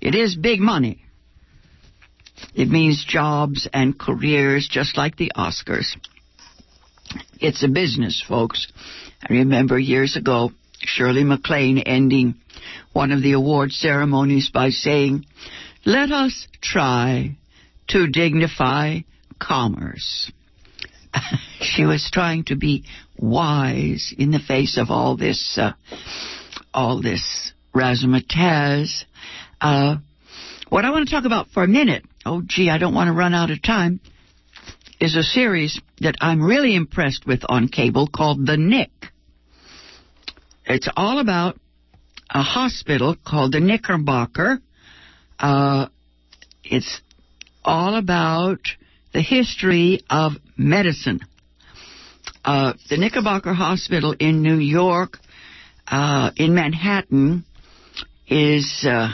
it 0.02 0.16
is 0.16 0.36
big 0.36 0.60
money. 0.60 1.04
It 2.54 2.70
means 2.70 3.04
jobs 3.04 3.68
and 3.74 3.98
careers, 3.98 4.68
just 4.70 4.98
like 4.98 5.18
the 5.18 5.32
Oscars. 5.36 5.96
It's 7.40 7.64
a 7.64 7.68
business, 7.68 8.24
folks. 8.28 8.68
I 9.28 9.34
remember 9.34 9.80
years 9.80 10.16
ago 10.16 10.52
Shirley 10.80 11.24
MacLaine 11.24 11.80
ending 11.80 12.36
one 12.94 13.12
of 13.12 13.22
the 13.22 13.32
award 13.34 13.72
ceremonies 13.72 14.50
by 14.50 14.70
saying, 14.70 15.26
"Let 15.86 16.12
us 16.12 16.48
try 16.62 17.38
to 17.88 18.08
dignify 18.08 19.02
commerce." 19.40 20.32
she 21.62 21.86
was 21.86 22.10
trying 22.12 22.46
to 22.46 22.56
be 22.56 22.84
wise 23.18 24.14
in 24.18 24.32
the 24.32 24.40
face 24.40 24.78
of 24.78 24.90
all 24.90 25.18
this, 25.18 25.58
uh, 25.60 25.74
all 26.74 27.02
this 27.02 27.54
razzmatazz. 27.74 29.04
Uh, 29.60 29.98
what 30.70 30.86
I 30.86 30.92
want 30.92 31.08
to 31.08 31.14
talk 31.14 31.26
about 31.26 31.50
for 31.50 31.64
a 31.64 31.68
minute, 31.68 32.04
oh 32.26 32.42
gee, 32.46 32.70
I 32.70 32.78
don't 32.78 32.94
want 32.94 33.08
to 33.08 33.14
run 33.14 33.34
out 33.34 33.52
of 33.52 33.62
time, 33.62 34.00
is 35.00 35.16
a 35.16 35.24
series 35.24 35.80
that 36.02 36.16
I'm 36.22 36.44
really 36.44 36.76
impressed 36.76 37.26
with 37.26 37.42
on 37.48 37.68
cable 37.68 38.08
called 38.08 38.46
The 38.46 38.58
Knick. 38.58 38.92
It's 40.66 40.90
all 40.98 41.20
about 41.20 41.58
a 42.30 42.42
hospital 42.42 43.16
called 43.26 43.54
the 43.54 43.60
Knickerbocker. 43.60 44.60
Uh, 45.40 45.88
it's 46.64 47.02
all 47.64 47.96
about 47.96 48.60
the 49.14 49.22
history 49.22 50.04
of 50.10 50.34
medicine. 50.58 51.22
Uh, 52.44 52.74
the 52.90 52.98
Knickerbocker 52.98 53.54
Hospital 53.54 54.16
in 54.20 54.42
New 54.42 54.58
York, 54.58 55.18
uh, 55.88 56.32
in 56.36 56.54
Manhattan, 56.54 57.46
is 58.28 58.86
uh, 58.88 59.10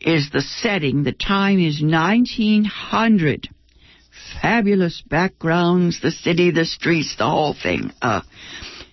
is 0.00 0.30
the 0.30 0.40
setting. 0.40 1.04
The 1.04 1.12
time 1.12 1.58
is 1.58 1.82
1900. 1.82 3.48
Fabulous 4.42 5.02
backgrounds, 5.08 6.00
the 6.00 6.10
city, 6.10 6.50
the 6.50 6.64
streets, 6.64 7.16
the 7.16 7.24
whole 7.24 7.54
thing. 7.54 7.92
Uh, 8.02 8.20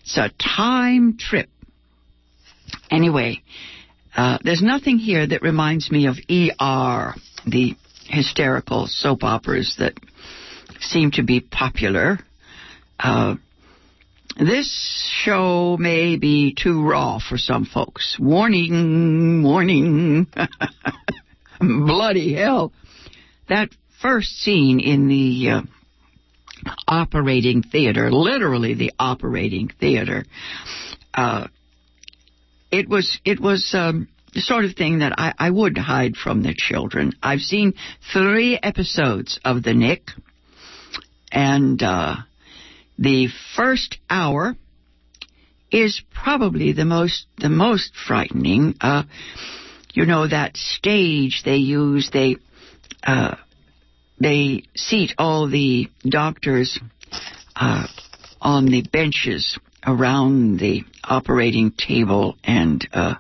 it's 0.02 0.18
a 0.18 0.30
time 0.40 1.18
trip. 1.18 1.50
Anyway, 2.90 3.42
uh, 4.16 4.38
there's 4.44 4.62
nothing 4.62 4.98
here 4.98 5.28
that 5.28 5.42
reminds 5.42 5.92
me 5.92 6.08
of 6.08 6.16
ER, 6.30 7.14
the 7.46 7.76
hysterical 8.08 8.88
soap 8.88 9.24
operas 9.24 9.76
that 9.80 9.94
seem 10.80 11.12
to 11.12 11.24
be 11.24 11.40
popular. 11.40 12.20
Uh, 13.00 13.36
this 14.38 15.10
show 15.24 15.78
may 15.80 16.18
be 16.18 16.54
too 16.54 16.84
raw 16.86 17.20
for 17.20 17.38
some 17.38 17.66
folks. 17.66 18.18
Warning, 18.20 19.44
warning. 19.44 20.28
Bloody 21.60 22.34
hell. 22.34 22.74
That 23.48 23.70
first 24.02 24.30
scene 24.40 24.80
in 24.80 25.08
the 25.08 25.50
uh, 25.50 25.62
operating 26.88 27.64
theater, 27.64 28.12
literally 28.12 28.74
the 28.74 28.92
operating 29.00 29.70
theater, 29.80 30.26
uh, 31.14 31.48
it 32.72 32.90
was, 32.90 33.20
it 33.24 33.40
was, 33.40 33.74
um, 33.74 34.10
sort 34.42 34.66
of 34.66 34.74
thing 34.74 35.00
that 35.00 35.14
I, 35.18 35.34
I 35.38 35.50
would 35.50 35.78
hide 35.78 36.16
from 36.16 36.44
the 36.44 36.54
children. 36.56 37.14
I've 37.22 37.42
seen 37.42 37.74
three 38.14 38.60
episodes 38.62 39.40
of 39.46 39.64
The 39.64 39.74
Knick, 39.74 40.10
and 41.32 41.82
uh, 41.82 42.16
the 42.98 43.28
first 43.56 43.98
hour 44.10 44.56
is 45.72 46.02
probably 46.14 46.72
the 46.72 46.86
most 46.86 47.28
the 47.38 47.50
most 47.50 47.92
frightening. 48.08 48.76
Uh, 48.80 49.04
you 49.94 50.06
know 50.06 50.28
that 50.28 50.58
stage 50.58 51.42
they 51.44 51.58
use 51.58 52.10
they 52.12 52.38
uh, 53.04 53.36
they 54.20 54.64
seat 54.76 55.14
all 55.18 55.50
the 55.50 55.90
doctors 56.08 56.80
uh, 57.56 57.88
on 58.42 58.66
the 58.66 58.84
benches 58.84 59.58
around 59.86 60.60
the 60.60 60.84
operating 61.04 61.72
table 61.72 62.36
and 62.44 62.88
uh, 62.94 63.16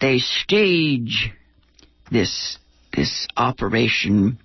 they 0.00 0.18
stage 0.18 1.30
this 2.10 2.58
this 2.94 3.26
operation. 3.36 4.38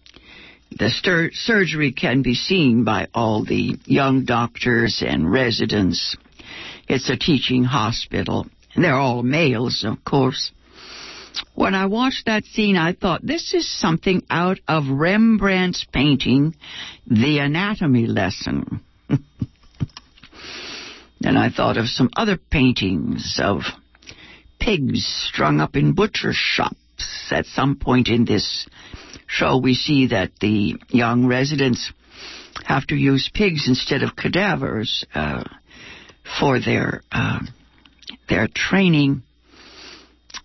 The 0.71 1.31
surgery 1.33 1.91
can 1.91 2.23
be 2.23 2.33
seen 2.33 2.83
by 2.83 3.07
all 3.13 3.45
the 3.45 3.77
young 3.85 4.25
doctors 4.25 5.03
and 5.05 5.31
residents. 5.31 6.17
It's 6.87 7.09
a 7.09 7.17
teaching 7.17 7.63
hospital. 7.63 8.47
And 8.73 8.83
They're 8.83 8.95
all 8.95 9.21
males, 9.21 9.85
of 9.87 10.03
course. 10.03 10.51
When 11.55 11.75
I 11.75 11.85
watched 11.85 12.25
that 12.25 12.45
scene, 12.45 12.75
I 12.75 12.93
thought 12.93 13.25
this 13.25 13.53
is 13.53 13.69
something 13.69 14.23
out 14.29 14.59
of 14.67 14.85
Rembrandt's 14.89 15.85
painting, 15.91 16.55
The 17.07 17.39
Anatomy 17.39 18.07
Lesson. 18.07 18.81
then 21.21 21.37
I 21.37 21.49
thought 21.49 21.77
of 21.77 21.87
some 21.87 22.09
other 22.15 22.37
paintings 22.37 23.39
of 23.41 23.61
pigs 24.63 25.05
strung 25.29 25.59
up 25.59 25.75
in 25.75 25.93
butcher 25.93 26.31
shops. 26.31 26.77
At 27.31 27.45
some 27.47 27.75
point 27.75 28.07
in 28.07 28.23
this 28.25 28.67
show, 29.27 29.57
we 29.57 29.73
see 29.73 30.07
that 30.07 30.31
the 30.39 30.75
young 30.89 31.25
residents 31.25 31.91
have 32.63 32.85
to 32.87 32.95
use 32.95 33.29
pigs 33.33 33.67
instead 33.67 34.03
of 34.03 34.15
cadavers 34.15 35.05
uh, 35.13 35.43
for 36.39 36.59
their 36.59 37.01
uh, 37.11 37.39
their 38.29 38.47
training. 38.53 39.23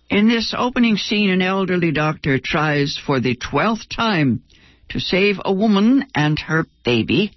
In 0.09 0.27
this 0.27 0.53
opening 0.57 0.97
scene, 0.97 1.29
an 1.29 1.41
elderly 1.41 1.91
doctor 1.91 2.39
tries 2.43 2.99
for 3.05 3.19
the 3.19 3.35
twelfth 3.35 3.87
time 3.89 4.43
to 4.89 4.99
save 4.99 5.35
a 5.45 5.53
woman 5.53 6.03
and 6.15 6.37
her 6.39 6.65
baby, 6.83 7.31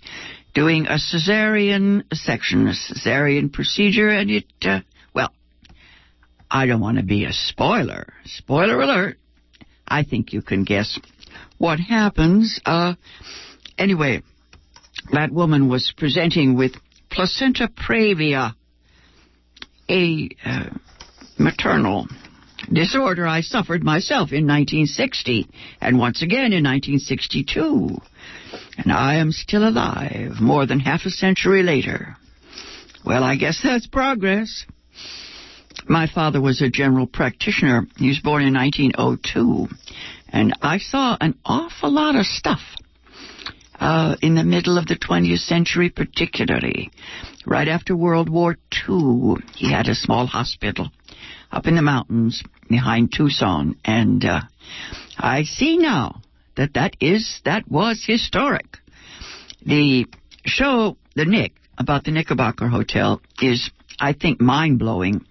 doing 0.55 0.87
a 0.87 0.99
cesarean 0.99 2.03
section, 2.13 2.67
a 2.67 2.73
cesarean 2.73 3.53
procedure, 3.53 4.09
and 4.09 4.31
it, 4.31 4.47
uh, 4.63 4.81
I 6.53 6.67
don't 6.67 6.83
want 6.83 6.99
to 6.99 7.03
be 7.03 7.25
a 7.25 7.33
spoiler. 7.33 8.13
Spoiler 8.27 8.79
alert. 8.83 9.17
I 9.89 10.05
think 10.05 10.35
you 10.35 10.43
can 10.43 10.65
guess 10.65 10.99
what 11.57 11.81
happens. 11.81 12.61
Uh, 12.67 12.95
anyway, 13.79 14.23
that 15.13 15.33
woman 15.33 15.71
was 15.71 15.95
presenting 15.97 16.55
with 16.55 16.73
placenta 17.11 17.69
previa, 17.69 18.53
a 19.89 20.29
uh, 20.45 20.67
maternal 21.39 22.07
disorder 22.71 23.27
I 23.27 23.41
suffered 23.41 23.83
myself 23.83 24.31
in 24.31 24.47
1960 24.47 25.49
and 25.81 25.99
once 25.99 26.23
again 26.23 26.53
in 26.53 26.65
1962. 26.65 27.97
And 28.77 28.93
I 28.93 29.17
am 29.17 29.33
still 29.33 29.67
alive 29.67 30.33
more 30.39 30.67
than 30.67 30.81
half 30.81 31.07
a 31.07 31.11
century 31.11 31.63
later. 31.63 32.17
Well, 33.07 33.25
I 33.25 33.37
guess 33.37 33.61
that's 33.63 33.87
progress. 33.87 34.67
My 35.89 36.07
father 36.07 36.41
was 36.41 36.61
a 36.61 36.71
general 36.71 37.07
practitioner. 37.07 37.87
He 37.97 38.09
was 38.09 38.21
born 38.21 38.43
in 38.43 38.55
1902. 38.55 39.69
And 40.29 40.55
I 40.63 40.79
saw 40.79 41.17
an 41.21 41.39
awful 41.45 41.91
lot 41.91 42.17
of 42.17 42.27
stuff 42.27 42.61
uh, 43.79 44.17
in 44.23 44.35
the 44.35 44.45
middle 44.45 44.79
of 44.79 44.87
the 44.87 44.97
20th 44.97 45.41
century, 45.41 45.91
particularly. 45.91 46.91
Right 47.45 47.69
after 47.69 47.97
World 47.97 48.29
War 48.29 48.57
II, 48.89 49.37
he 49.57 49.71
had 49.73 49.89
a 49.89 49.95
small 49.95 50.27
hospital 50.27 50.91
up 51.51 51.67
in 51.67 51.75
the 51.75 51.83
mountains 51.83 52.43
behind 52.69 53.13
Tucson, 53.13 53.77
and 53.85 54.25
uh, 54.25 54.41
I 55.19 55.43
see 55.43 55.77
now 55.77 56.23
that 56.57 56.75
that 56.75 56.97
is 57.01 57.41
that 57.45 57.69
was 57.69 58.05
historic. 58.07 58.79
The 59.67 60.07
show, 60.47 60.97
the 61.15 61.25
Knick, 61.25 61.53
about 61.77 62.05
the 62.05 62.13
Knickerbocker 62.13 62.69
Hotel 62.69 63.21
is, 63.41 63.71
I 63.99 64.13
think, 64.13 64.41
mind 64.41 64.79
blowing 64.79 65.27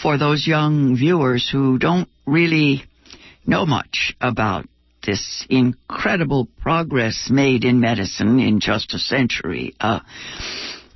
for 0.00 0.18
those 0.18 0.46
young 0.46 0.96
viewers 0.96 1.48
who 1.50 1.78
don't 1.78 2.08
really 2.26 2.84
know 3.46 3.66
much 3.66 4.14
about 4.20 4.66
this 5.04 5.46
incredible 5.50 6.48
progress 6.60 7.28
made 7.30 7.64
in 7.64 7.80
medicine 7.80 8.40
in 8.40 8.60
just 8.60 8.94
a 8.94 8.98
century. 8.98 9.74
Uh, 9.78 10.00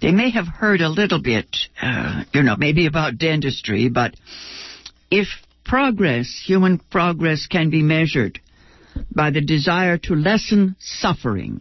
they 0.00 0.12
may 0.12 0.30
have 0.30 0.46
heard 0.46 0.80
a 0.80 0.88
little 0.88 1.20
bit, 1.20 1.56
uh, 1.82 2.24
you 2.32 2.42
know, 2.42 2.56
maybe 2.56 2.86
about 2.86 3.18
dentistry, 3.18 3.88
but 3.88 4.14
if 5.10 5.26
progress, 5.64 6.40
human 6.44 6.78
progress, 6.78 7.46
can 7.46 7.70
be 7.70 7.82
measured 7.82 8.40
by 9.14 9.30
the 9.30 9.40
desire 9.40 9.98
to 9.98 10.14
lessen 10.14 10.76
suffering, 10.78 11.60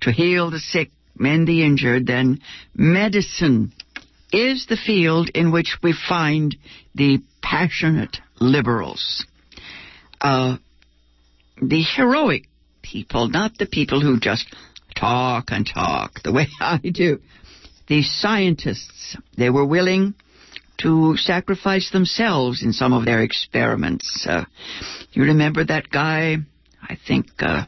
to 0.00 0.10
heal 0.10 0.50
the 0.50 0.58
sick, 0.58 0.90
mend 1.16 1.46
the 1.46 1.64
injured, 1.64 2.06
then 2.06 2.40
medicine 2.74 3.72
is 4.32 4.66
the 4.68 4.76
field 4.76 5.30
in 5.34 5.52
which 5.52 5.76
we 5.82 5.92
find 5.92 6.56
the 6.94 7.20
passionate 7.42 8.18
liberals. 8.40 9.24
Uh, 10.20 10.56
the 11.60 11.82
heroic 11.82 12.44
people, 12.82 13.28
not 13.28 13.56
the 13.58 13.66
people 13.66 14.00
who 14.00 14.18
just 14.18 14.46
talk 14.94 15.46
and 15.48 15.68
talk 15.72 16.22
the 16.22 16.32
way 16.32 16.46
I 16.60 16.78
do. 16.78 17.20
The 17.88 18.02
scientists, 18.02 19.16
they 19.36 19.50
were 19.50 19.64
willing 19.64 20.14
to 20.78 21.16
sacrifice 21.16 21.90
themselves 21.90 22.62
in 22.62 22.72
some 22.72 22.92
of 22.92 23.04
their 23.04 23.22
experiments. 23.22 24.26
Uh, 24.28 24.44
you 25.12 25.22
remember 25.22 25.64
that 25.64 25.88
guy? 25.88 26.36
I 26.82 26.98
think 27.06 27.26
uh, 27.38 27.64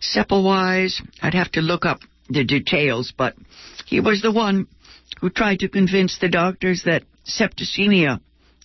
Semmelweis. 0.00 1.00
I'd 1.22 1.34
have 1.34 1.52
to 1.52 1.60
look 1.60 1.84
up 1.84 2.00
the 2.28 2.44
details, 2.44 3.12
but 3.16 3.34
he 3.86 4.00
was 4.00 4.22
the 4.22 4.32
one 4.32 4.66
who 5.20 5.30
tried 5.30 5.60
to 5.60 5.68
convince 5.68 6.18
the 6.18 6.28
doctors 6.28 6.82
that 6.84 7.04
septicemia 7.26 8.20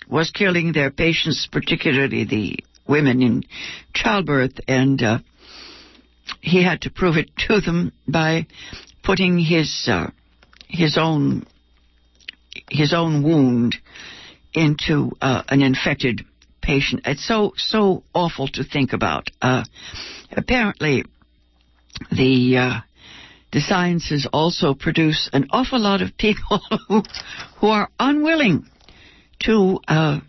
was 0.10 0.32
killing 0.32 0.74
their 0.74 0.92
patients, 0.92 1.48
particularly 1.52 2.26
the 2.26 2.58
women 2.88 3.22
in 3.22 3.44
childbirth, 3.94 4.60
and 4.68 5.02
uh, 5.02 5.20
he 6.42 6.64
had 6.64 6.82
to 6.82 6.90
prove 6.90 7.18
it 7.18 7.30
to 7.48 7.62
them 7.62 7.92
by 8.08 8.48
putting 9.04 9.40
his 9.40 9.88
uh, 9.88 10.10
his 10.68 10.98
own 10.98 11.46
his 12.70 12.94
own 12.94 13.24
wound 13.24 13.76
into 14.54 15.12
uh, 15.22 15.44
an 15.50 15.62
infected 15.62 16.26
patient. 16.62 17.02
It's 17.06 17.26
so 17.26 17.54
so 17.56 18.04
awful 18.14 18.48
to 18.50 18.64
think 18.64 18.94
about. 18.94 19.30
Uh, 19.42 19.64
apparently, 20.32 21.04
the 22.12 22.58
uh, 22.58 22.80
the 23.52 23.62
sciences 23.62 24.28
also 24.32 24.74
produce 24.74 25.30
an 25.34 25.48
awful 25.52 25.80
lot 25.80 26.02
of 26.02 26.18
people 26.18 26.62
who 26.88 27.04
who 27.60 27.68
are 27.68 27.90
unwilling 28.00 28.66
to 29.44 29.80
uh, 29.88 30.20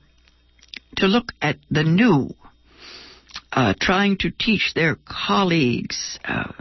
to 0.97 1.07
look 1.07 1.33
at 1.41 1.57
the 1.71 1.83
new, 1.83 2.35
uh, 3.53 3.75
trying 3.81 4.17
to 4.19 4.31
teach 4.31 4.73
their 4.75 4.97
colleagues 5.07 6.19
uh, 6.25 6.53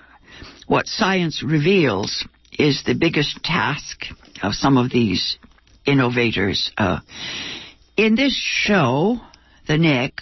what 0.67 0.87
science 0.87 1.43
reveals 1.43 2.27
is 2.57 2.83
the 2.85 2.93
biggest 2.93 3.43
task 3.43 4.05
of 4.41 4.53
some 4.53 4.77
of 4.77 4.89
these 4.91 5.37
innovators. 5.85 6.71
Uh, 6.77 6.99
in 7.97 8.15
this 8.15 8.35
show, 8.35 9.19
The 9.67 9.77
Knick, 9.77 10.21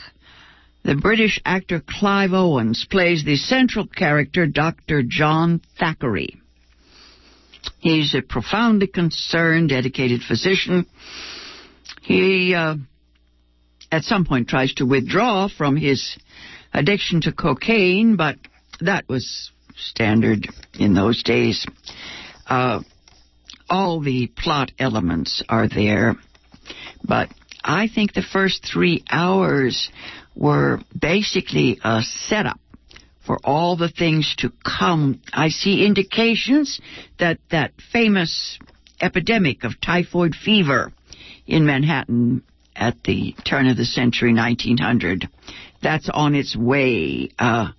the 0.87 0.95
British 0.95 1.41
actor 1.43 1.81
Clive 1.85 2.31
Owens 2.31 2.87
plays 2.89 3.25
the 3.25 3.35
central 3.35 3.85
character, 3.85 4.47
Dr. 4.47 5.03
John 5.03 5.61
Thackery. 5.77 6.37
He's 7.79 8.15
a 8.15 8.21
profoundly 8.21 8.87
concerned, 8.87 9.67
dedicated 9.67 10.21
physician. 10.21 10.85
He, 12.01 12.55
uh, 12.55 12.75
at 13.91 14.03
some 14.03 14.23
point, 14.23 14.47
tries 14.47 14.73
to 14.75 14.85
withdraw 14.85 15.49
from 15.49 15.75
his 15.75 16.17
addiction 16.73 17.19
to 17.21 17.33
cocaine, 17.33 18.15
but 18.15 18.37
that 18.79 19.09
was 19.09 19.51
standard 19.75 20.47
in 20.79 20.93
those 20.93 21.21
days. 21.21 21.65
Uh, 22.47 22.79
all 23.69 23.99
the 23.99 24.27
plot 24.37 24.71
elements 24.79 25.43
are 25.49 25.67
there, 25.67 26.15
but 27.03 27.27
I 27.61 27.89
think 27.93 28.13
the 28.13 28.21
first 28.21 28.65
three 28.65 29.03
hours 29.11 29.89
were 30.37 30.79
basically 30.97 31.79
a 31.83 32.01
setup 32.01 32.59
for 33.25 33.39
all 33.43 33.75
the 33.75 33.89
things 33.89 34.35
to 34.39 34.51
come. 34.63 35.21
I 35.33 35.49
see 35.49 35.85
indications 35.85 36.79
that 37.19 37.39
that 37.51 37.73
famous 37.91 38.57
epidemic 39.01 39.63
of 39.63 39.81
typhoid 39.81 40.33
fever 40.35 40.91
in 41.45 41.65
Manhattan 41.65 42.43
at 42.75 43.03
the 43.03 43.35
turn 43.43 43.67
of 43.67 43.77
the 43.77 43.85
century, 43.85 44.33
1900, 44.33 45.27
that's 45.81 46.09
on 46.09 46.35
its 46.35 46.55
way. 46.55 47.29
Uh, 47.37 47.69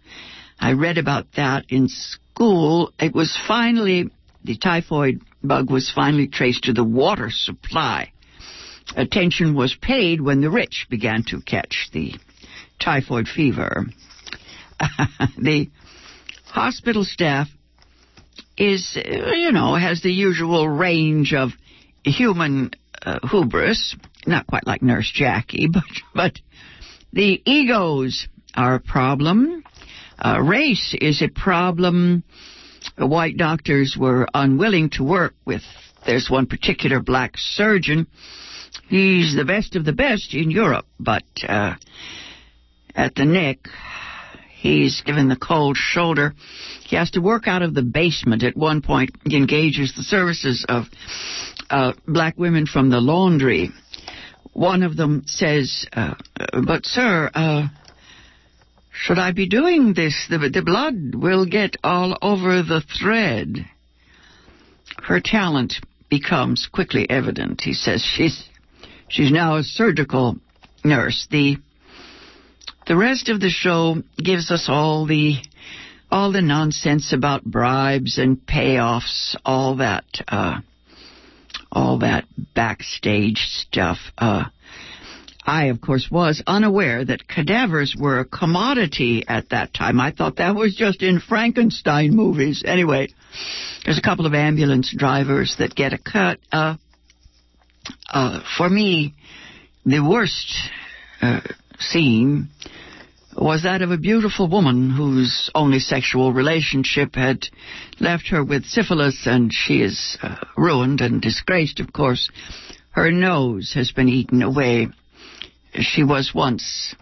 I 0.60 0.72
read 0.72 0.98
about 0.98 1.26
that 1.36 1.66
in 1.68 1.88
school. 1.88 2.92
It 2.98 3.14
was 3.14 3.38
finally, 3.46 4.10
the 4.44 4.56
typhoid 4.56 5.20
bug 5.42 5.70
was 5.70 5.90
finally 5.94 6.26
traced 6.26 6.64
to 6.64 6.72
the 6.72 6.84
water 6.84 7.30
supply. 7.30 8.12
Attention 8.96 9.54
was 9.54 9.76
paid 9.80 10.20
when 10.20 10.40
the 10.40 10.50
rich 10.50 10.86
began 10.90 11.22
to 11.24 11.40
catch 11.42 11.90
the 11.92 12.14
typhoid 12.80 13.28
fever. 13.28 13.86
the 15.38 15.68
hospital 16.46 17.04
staff 17.04 17.48
is, 18.56 18.96
you 18.96 19.52
know, 19.52 19.74
has 19.74 20.02
the 20.02 20.12
usual 20.12 20.68
range 20.68 21.34
of 21.34 21.50
human 22.04 22.70
uh, 23.02 23.18
hubris, 23.28 23.96
not 24.26 24.46
quite 24.46 24.66
like 24.66 24.82
Nurse 24.82 25.10
Jackie, 25.12 25.68
but 25.72 25.82
but 26.14 26.40
the 27.12 27.42
egos 27.44 28.26
are 28.54 28.76
a 28.76 28.80
problem. 28.80 29.62
Uh, 30.18 30.40
race 30.40 30.96
is 31.00 31.22
a 31.22 31.28
problem 31.28 32.24
white 32.96 33.36
doctors 33.36 33.96
were 33.98 34.26
unwilling 34.34 34.90
to 34.90 35.04
work 35.04 35.34
with. 35.44 35.62
There's 36.06 36.30
one 36.30 36.46
particular 36.46 37.00
black 37.00 37.32
surgeon. 37.36 38.06
He's 38.88 39.36
the 39.36 39.44
best 39.44 39.76
of 39.76 39.84
the 39.84 39.92
best 39.92 40.34
in 40.34 40.50
Europe, 40.50 40.86
but 40.98 41.24
uh, 41.46 41.74
at 42.98 43.14
the 43.14 43.24
Knick. 43.24 43.60
he's 44.56 45.02
given 45.06 45.28
the 45.28 45.36
cold 45.36 45.76
shoulder. 45.76 46.34
He 46.84 46.96
has 46.96 47.12
to 47.12 47.20
work 47.20 47.46
out 47.46 47.62
of 47.62 47.74
the 47.74 47.82
basement. 47.82 48.42
At 48.42 48.56
one 48.56 48.82
point, 48.82 49.10
he 49.24 49.36
engages 49.36 49.94
the 49.94 50.02
services 50.02 50.66
of 50.68 50.84
uh, 51.70 51.92
black 52.06 52.36
women 52.36 52.66
from 52.66 52.90
the 52.90 53.00
laundry. 53.00 53.70
One 54.52 54.82
of 54.82 54.96
them 54.96 55.22
says, 55.26 55.86
uh, 55.92 56.14
"But 56.66 56.84
sir, 56.84 57.30
uh, 57.32 57.68
should 58.90 59.18
I 59.18 59.30
be 59.30 59.48
doing 59.48 59.94
this? 59.94 60.26
The, 60.28 60.50
the 60.52 60.62
blood 60.62 61.14
will 61.14 61.46
get 61.46 61.76
all 61.84 62.18
over 62.20 62.62
the 62.62 62.82
thread. 63.00 63.64
Her 65.04 65.20
talent 65.20 65.74
becomes 66.10 66.68
quickly 66.72 67.08
evident. 67.08 67.60
He 67.60 67.74
says 67.74 68.02
she's 68.02 68.42
she's 69.08 69.30
now 69.30 69.56
a 69.56 69.62
surgical 69.62 70.36
nurse. 70.84 71.28
The 71.30 71.58
the 72.88 72.96
rest 72.96 73.28
of 73.28 73.38
the 73.38 73.50
show 73.50 74.02
gives 74.16 74.50
us 74.50 74.66
all 74.68 75.06
the 75.06 75.36
all 76.10 76.32
the 76.32 76.40
nonsense 76.40 77.12
about 77.12 77.44
bribes 77.44 78.16
and 78.16 78.38
payoffs, 78.38 79.36
all 79.44 79.76
that 79.76 80.06
uh, 80.26 80.60
all 81.70 81.98
that 81.98 82.24
backstage 82.54 83.46
stuff. 83.50 83.98
Uh, 84.16 84.44
I, 85.44 85.66
of 85.66 85.82
course, 85.82 86.08
was 86.10 86.42
unaware 86.46 87.04
that 87.04 87.28
cadavers 87.28 87.94
were 87.98 88.20
a 88.20 88.24
commodity 88.24 89.24
at 89.28 89.50
that 89.50 89.74
time. 89.74 90.00
I 90.00 90.10
thought 90.10 90.36
that 90.36 90.54
was 90.54 90.74
just 90.74 91.02
in 91.02 91.20
Frankenstein 91.20 92.14
movies. 92.16 92.62
Anyway, 92.66 93.08
there's 93.84 93.98
a 93.98 94.02
couple 94.02 94.24
of 94.24 94.34
ambulance 94.34 94.94
drivers 94.96 95.56
that 95.58 95.74
get 95.74 95.92
a 95.92 95.98
cut. 95.98 96.38
Uh, 96.50 96.76
uh, 98.10 98.40
for 98.56 98.68
me, 98.68 99.14
the 99.84 100.00
worst 100.00 100.54
uh, 101.22 101.40
scene 101.78 102.48
was 103.36 103.62
that 103.62 103.82
of 103.82 103.90
a 103.90 103.98
beautiful 103.98 104.48
woman 104.48 104.90
whose 104.90 105.50
only 105.54 105.78
sexual 105.78 106.32
relationship 106.32 107.14
had 107.14 107.46
left 108.00 108.28
her 108.28 108.42
with 108.42 108.64
syphilis, 108.64 109.26
and 109.26 109.52
she 109.52 109.80
is 109.80 110.18
uh, 110.22 110.36
ruined 110.56 111.00
and 111.00 111.22
disgraced, 111.22 111.78
of 111.78 111.92
course. 111.92 112.30
Her 112.90 113.12
nose 113.12 113.72
has 113.74 113.92
been 113.92 114.08
eaten 114.08 114.42
away 114.42 114.88
she 115.74 116.02
was 116.02 116.32
once 116.34 116.94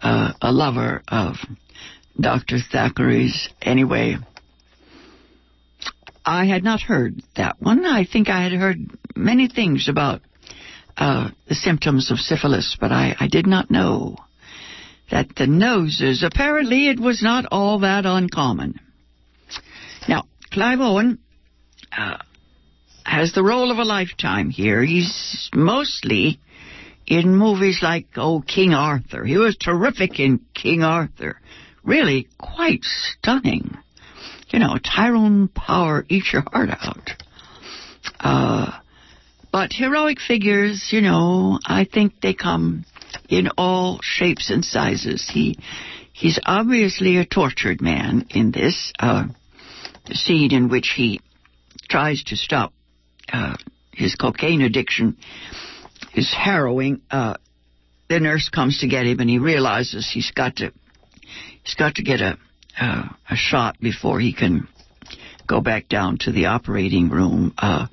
uh, 0.00 0.32
a 0.40 0.52
lover 0.52 1.02
of 1.08 1.36
Dr. 2.18 2.58
Thackery's. 2.58 3.48
Anyway, 3.62 4.16
I 6.24 6.46
had 6.46 6.64
not 6.64 6.80
heard 6.80 7.22
that 7.36 7.60
one. 7.60 7.84
I 7.84 8.04
think 8.04 8.28
I 8.28 8.42
had 8.42 8.52
heard 8.52 8.78
many 9.14 9.48
things 9.48 9.88
about 9.88 10.22
uh, 10.96 11.30
the 11.48 11.54
symptoms 11.54 12.10
of 12.10 12.18
syphilis, 12.18 12.76
but 12.80 12.92
I, 12.92 13.14
I 13.18 13.28
did 13.28 13.46
not 13.46 13.70
know 13.70 14.16
that 15.10 15.36
the 15.36 15.46
noses, 15.46 16.22
apparently 16.22 16.88
it 16.88 16.98
was 16.98 17.22
not 17.22 17.46
all 17.50 17.80
that 17.80 18.06
uncommon. 18.06 18.80
Now, 20.08 20.24
Clive 20.52 20.80
Owen 20.80 21.18
uh, 21.96 22.18
has 23.04 23.32
the 23.32 23.42
role 23.42 23.70
of 23.70 23.78
a 23.78 23.84
lifetime 23.84 24.50
here. 24.50 24.82
He's 24.82 25.50
mostly 25.54 26.40
in 27.06 27.36
movies 27.36 27.80
like, 27.82 28.06
oh, 28.16 28.42
King 28.46 28.74
Arthur. 28.74 29.24
He 29.24 29.36
was 29.36 29.56
terrific 29.56 30.18
in 30.18 30.40
King 30.54 30.82
Arthur. 30.82 31.40
Really 31.84 32.28
quite 32.38 32.80
stunning. 32.82 33.76
You 34.48 34.58
know, 34.58 34.76
Tyrone 34.82 35.48
Power 35.48 36.04
eats 36.08 36.32
your 36.32 36.42
heart 36.50 36.70
out. 36.70 37.10
Uh, 38.18 38.78
but 39.52 39.72
heroic 39.72 40.20
figures, 40.20 40.88
you 40.92 41.00
know, 41.00 41.58
I 41.64 41.84
think 41.84 42.20
they 42.20 42.34
come 42.34 42.84
in 43.28 43.48
all 43.56 44.00
shapes 44.02 44.50
and 44.50 44.64
sizes. 44.64 45.28
He, 45.32 45.58
he's 46.12 46.38
obviously 46.44 47.16
a 47.16 47.24
tortured 47.24 47.80
man 47.80 48.26
in 48.30 48.50
this, 48.50 48.92
uh, 48.98 49.24
scene 50.12 50.52
in 50.52 50.68
which 50.68 50.92
he 50.96 51.20
tries 51.88 52.22
to 52.24 52.36
stop, 52.36 52.72
uh, 53.32 53.56
his 53.92 54.14
cocaine 54.14 54.62
addiction 54.62 55.16
is 56.14 56.32
harrowing. 56.32 57.00
Uh, 57.10 57.34
the 58.08 58.20
nurse 58.20 58.48
comes 58.48 58.80
to 58.80 58.88
get 58.88 59.06
him, 59.06 59.20
and 59.20 59.28
he 59.28 59.38
realizes 59.38 60.08
he's 60.12 60.30
got 60.30 60.56
to 60.56 60.72
he's 61.64 61.74
got 61.74 61.96
to 61.96 62.02
get 62.02 62.20
a 62.20 62.38
uh, 62.78 63.08
a 63.30 63.36
shot 63.36 63.78
before 63.80 64.20
he 64.20 64.32
can 64.32 64.68
go 65.46 65.60
back 65.60 65.88
down 65.88 66.18
to 66.18 66.32
the 66.32 66.46
operating 66.46 67.08
room. 67.08 67.54
Uh, 67.56 67.86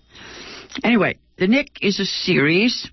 anyway, 0.84 1.18
The 1.38 1.48
Knick 1.48 1.80
is 1.82 2.00
a 2.00 2.06
series. 2.06 2.90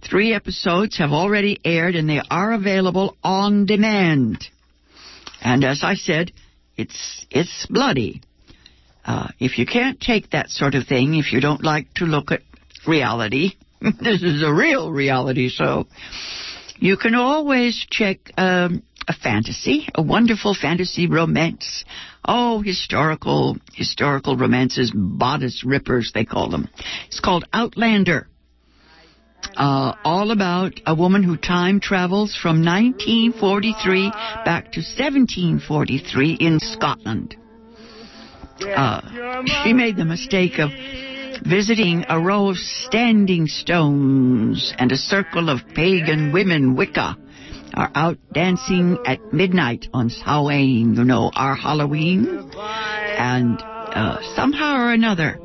Three 0.00 0.32
episodes 0.32 0.98
have 0.98 1.10
already 1.10 1.58
aired, 1.64 1.96
and 1.96 2.08
they 2.08 2.22
are 2.30 2.52
available 2.52 3.16
on 3.22 3.66
demand. 3.66 4.44
And 5.42 5.64
as 5.64 5.82
I 5.82 5.94
said, 5.94 6.30
it's 6.76 7.26
it's 7.30 7.66
bloody. 7.66 8.22
Uh, 9.04 9.28
if 9.40 9.58
you 9.58 9.66
can't 9.66 10.00
take 10.00 10.30
that 10.30 10.50
sort 10.50 10.74
of 10.74 10.86
thing, 10.86 11.14
if 11.14 11.32
you 11.32 11.40
don't 11.40 11.64
like 11.64 11.92
to 11.94 12.04
look 12.04 12.30
at 12.30 12.42
reality, 12.86 13.54
this 13.80 14.22
is 14.22 14.42
a 14.42 14.52
real 14.52 14.92
reality 14.92 15.48
show. 15.48 15.86
You 16.78 16.96
can 16.96 17.14
always 17.16 17.86
check 17.90 18.18
um, 18.38 18.84
a 19.10 19.12
fantasy, 19.12 19.88
a 19.96 20.00
wonderful 20.00 20.54
fantasy 20.54 21.08
romance. 21.08 21.84
Oh, 22.24 22.62
historical, 22.62 23.56
historical 23.72 24.36
romances, 24.36 24.92
bodice 24.94 25.64
rippers, 25.64 26.12
they 26.14 26.24
call 26.24 26.48
them. 26.48 26.68
It's 27.08 27.18
called 27.18 27.44
Outlander. 27.52 28.28
Uh, 29.56 29.94
all 30.04 30.30
about 30.30 30.74
a 30.86 30.94
woman 30.94 31.24
who 31.24 31.36
time 31.36 31.80
travels 31.80 32.38
from 32.40 32.64
1943 32.64 34.10
back 34.44 34.70
to 34.72 34.80
1743 34.80 36.34
in 36.34 36.60
Scotland. 36.60 37.34
Uh, 38.60 39.42
she 39.64 39.72
made 39.72 39.96
the 39.96 40.04
mistake 40.04 40.60
of 40.60 40.70
visiting 41.44 42.04
a 42.08 42.20
row 42.20 42.50
of 42.50 42.58
standing 42.58 43.48
stones 43.48 44.72
and 44.78 44.92
a 44.92 44.96
circle 44.96 45.48
of 45.48 45.66
pagan 45.74 46.32
women, 46.32 46.76
Wicca, 46.76 47.16
are 47.74 47.90
out 47.94 48.16
dancing 48.32 48.98
at 49.06 49.32
midnight 49.32 49.86
on 49.92 50.08
Samhain, 50.10 50.94
you 50.94 51.04
know, 51.04 51.30
our 51.34 51.54
Halloween. 51.54 52.50
And 52.56 53.60
uh, 53.60 54.18
somehow 54.34 54.76
or 54.76 54.92
another, 54.92 55.38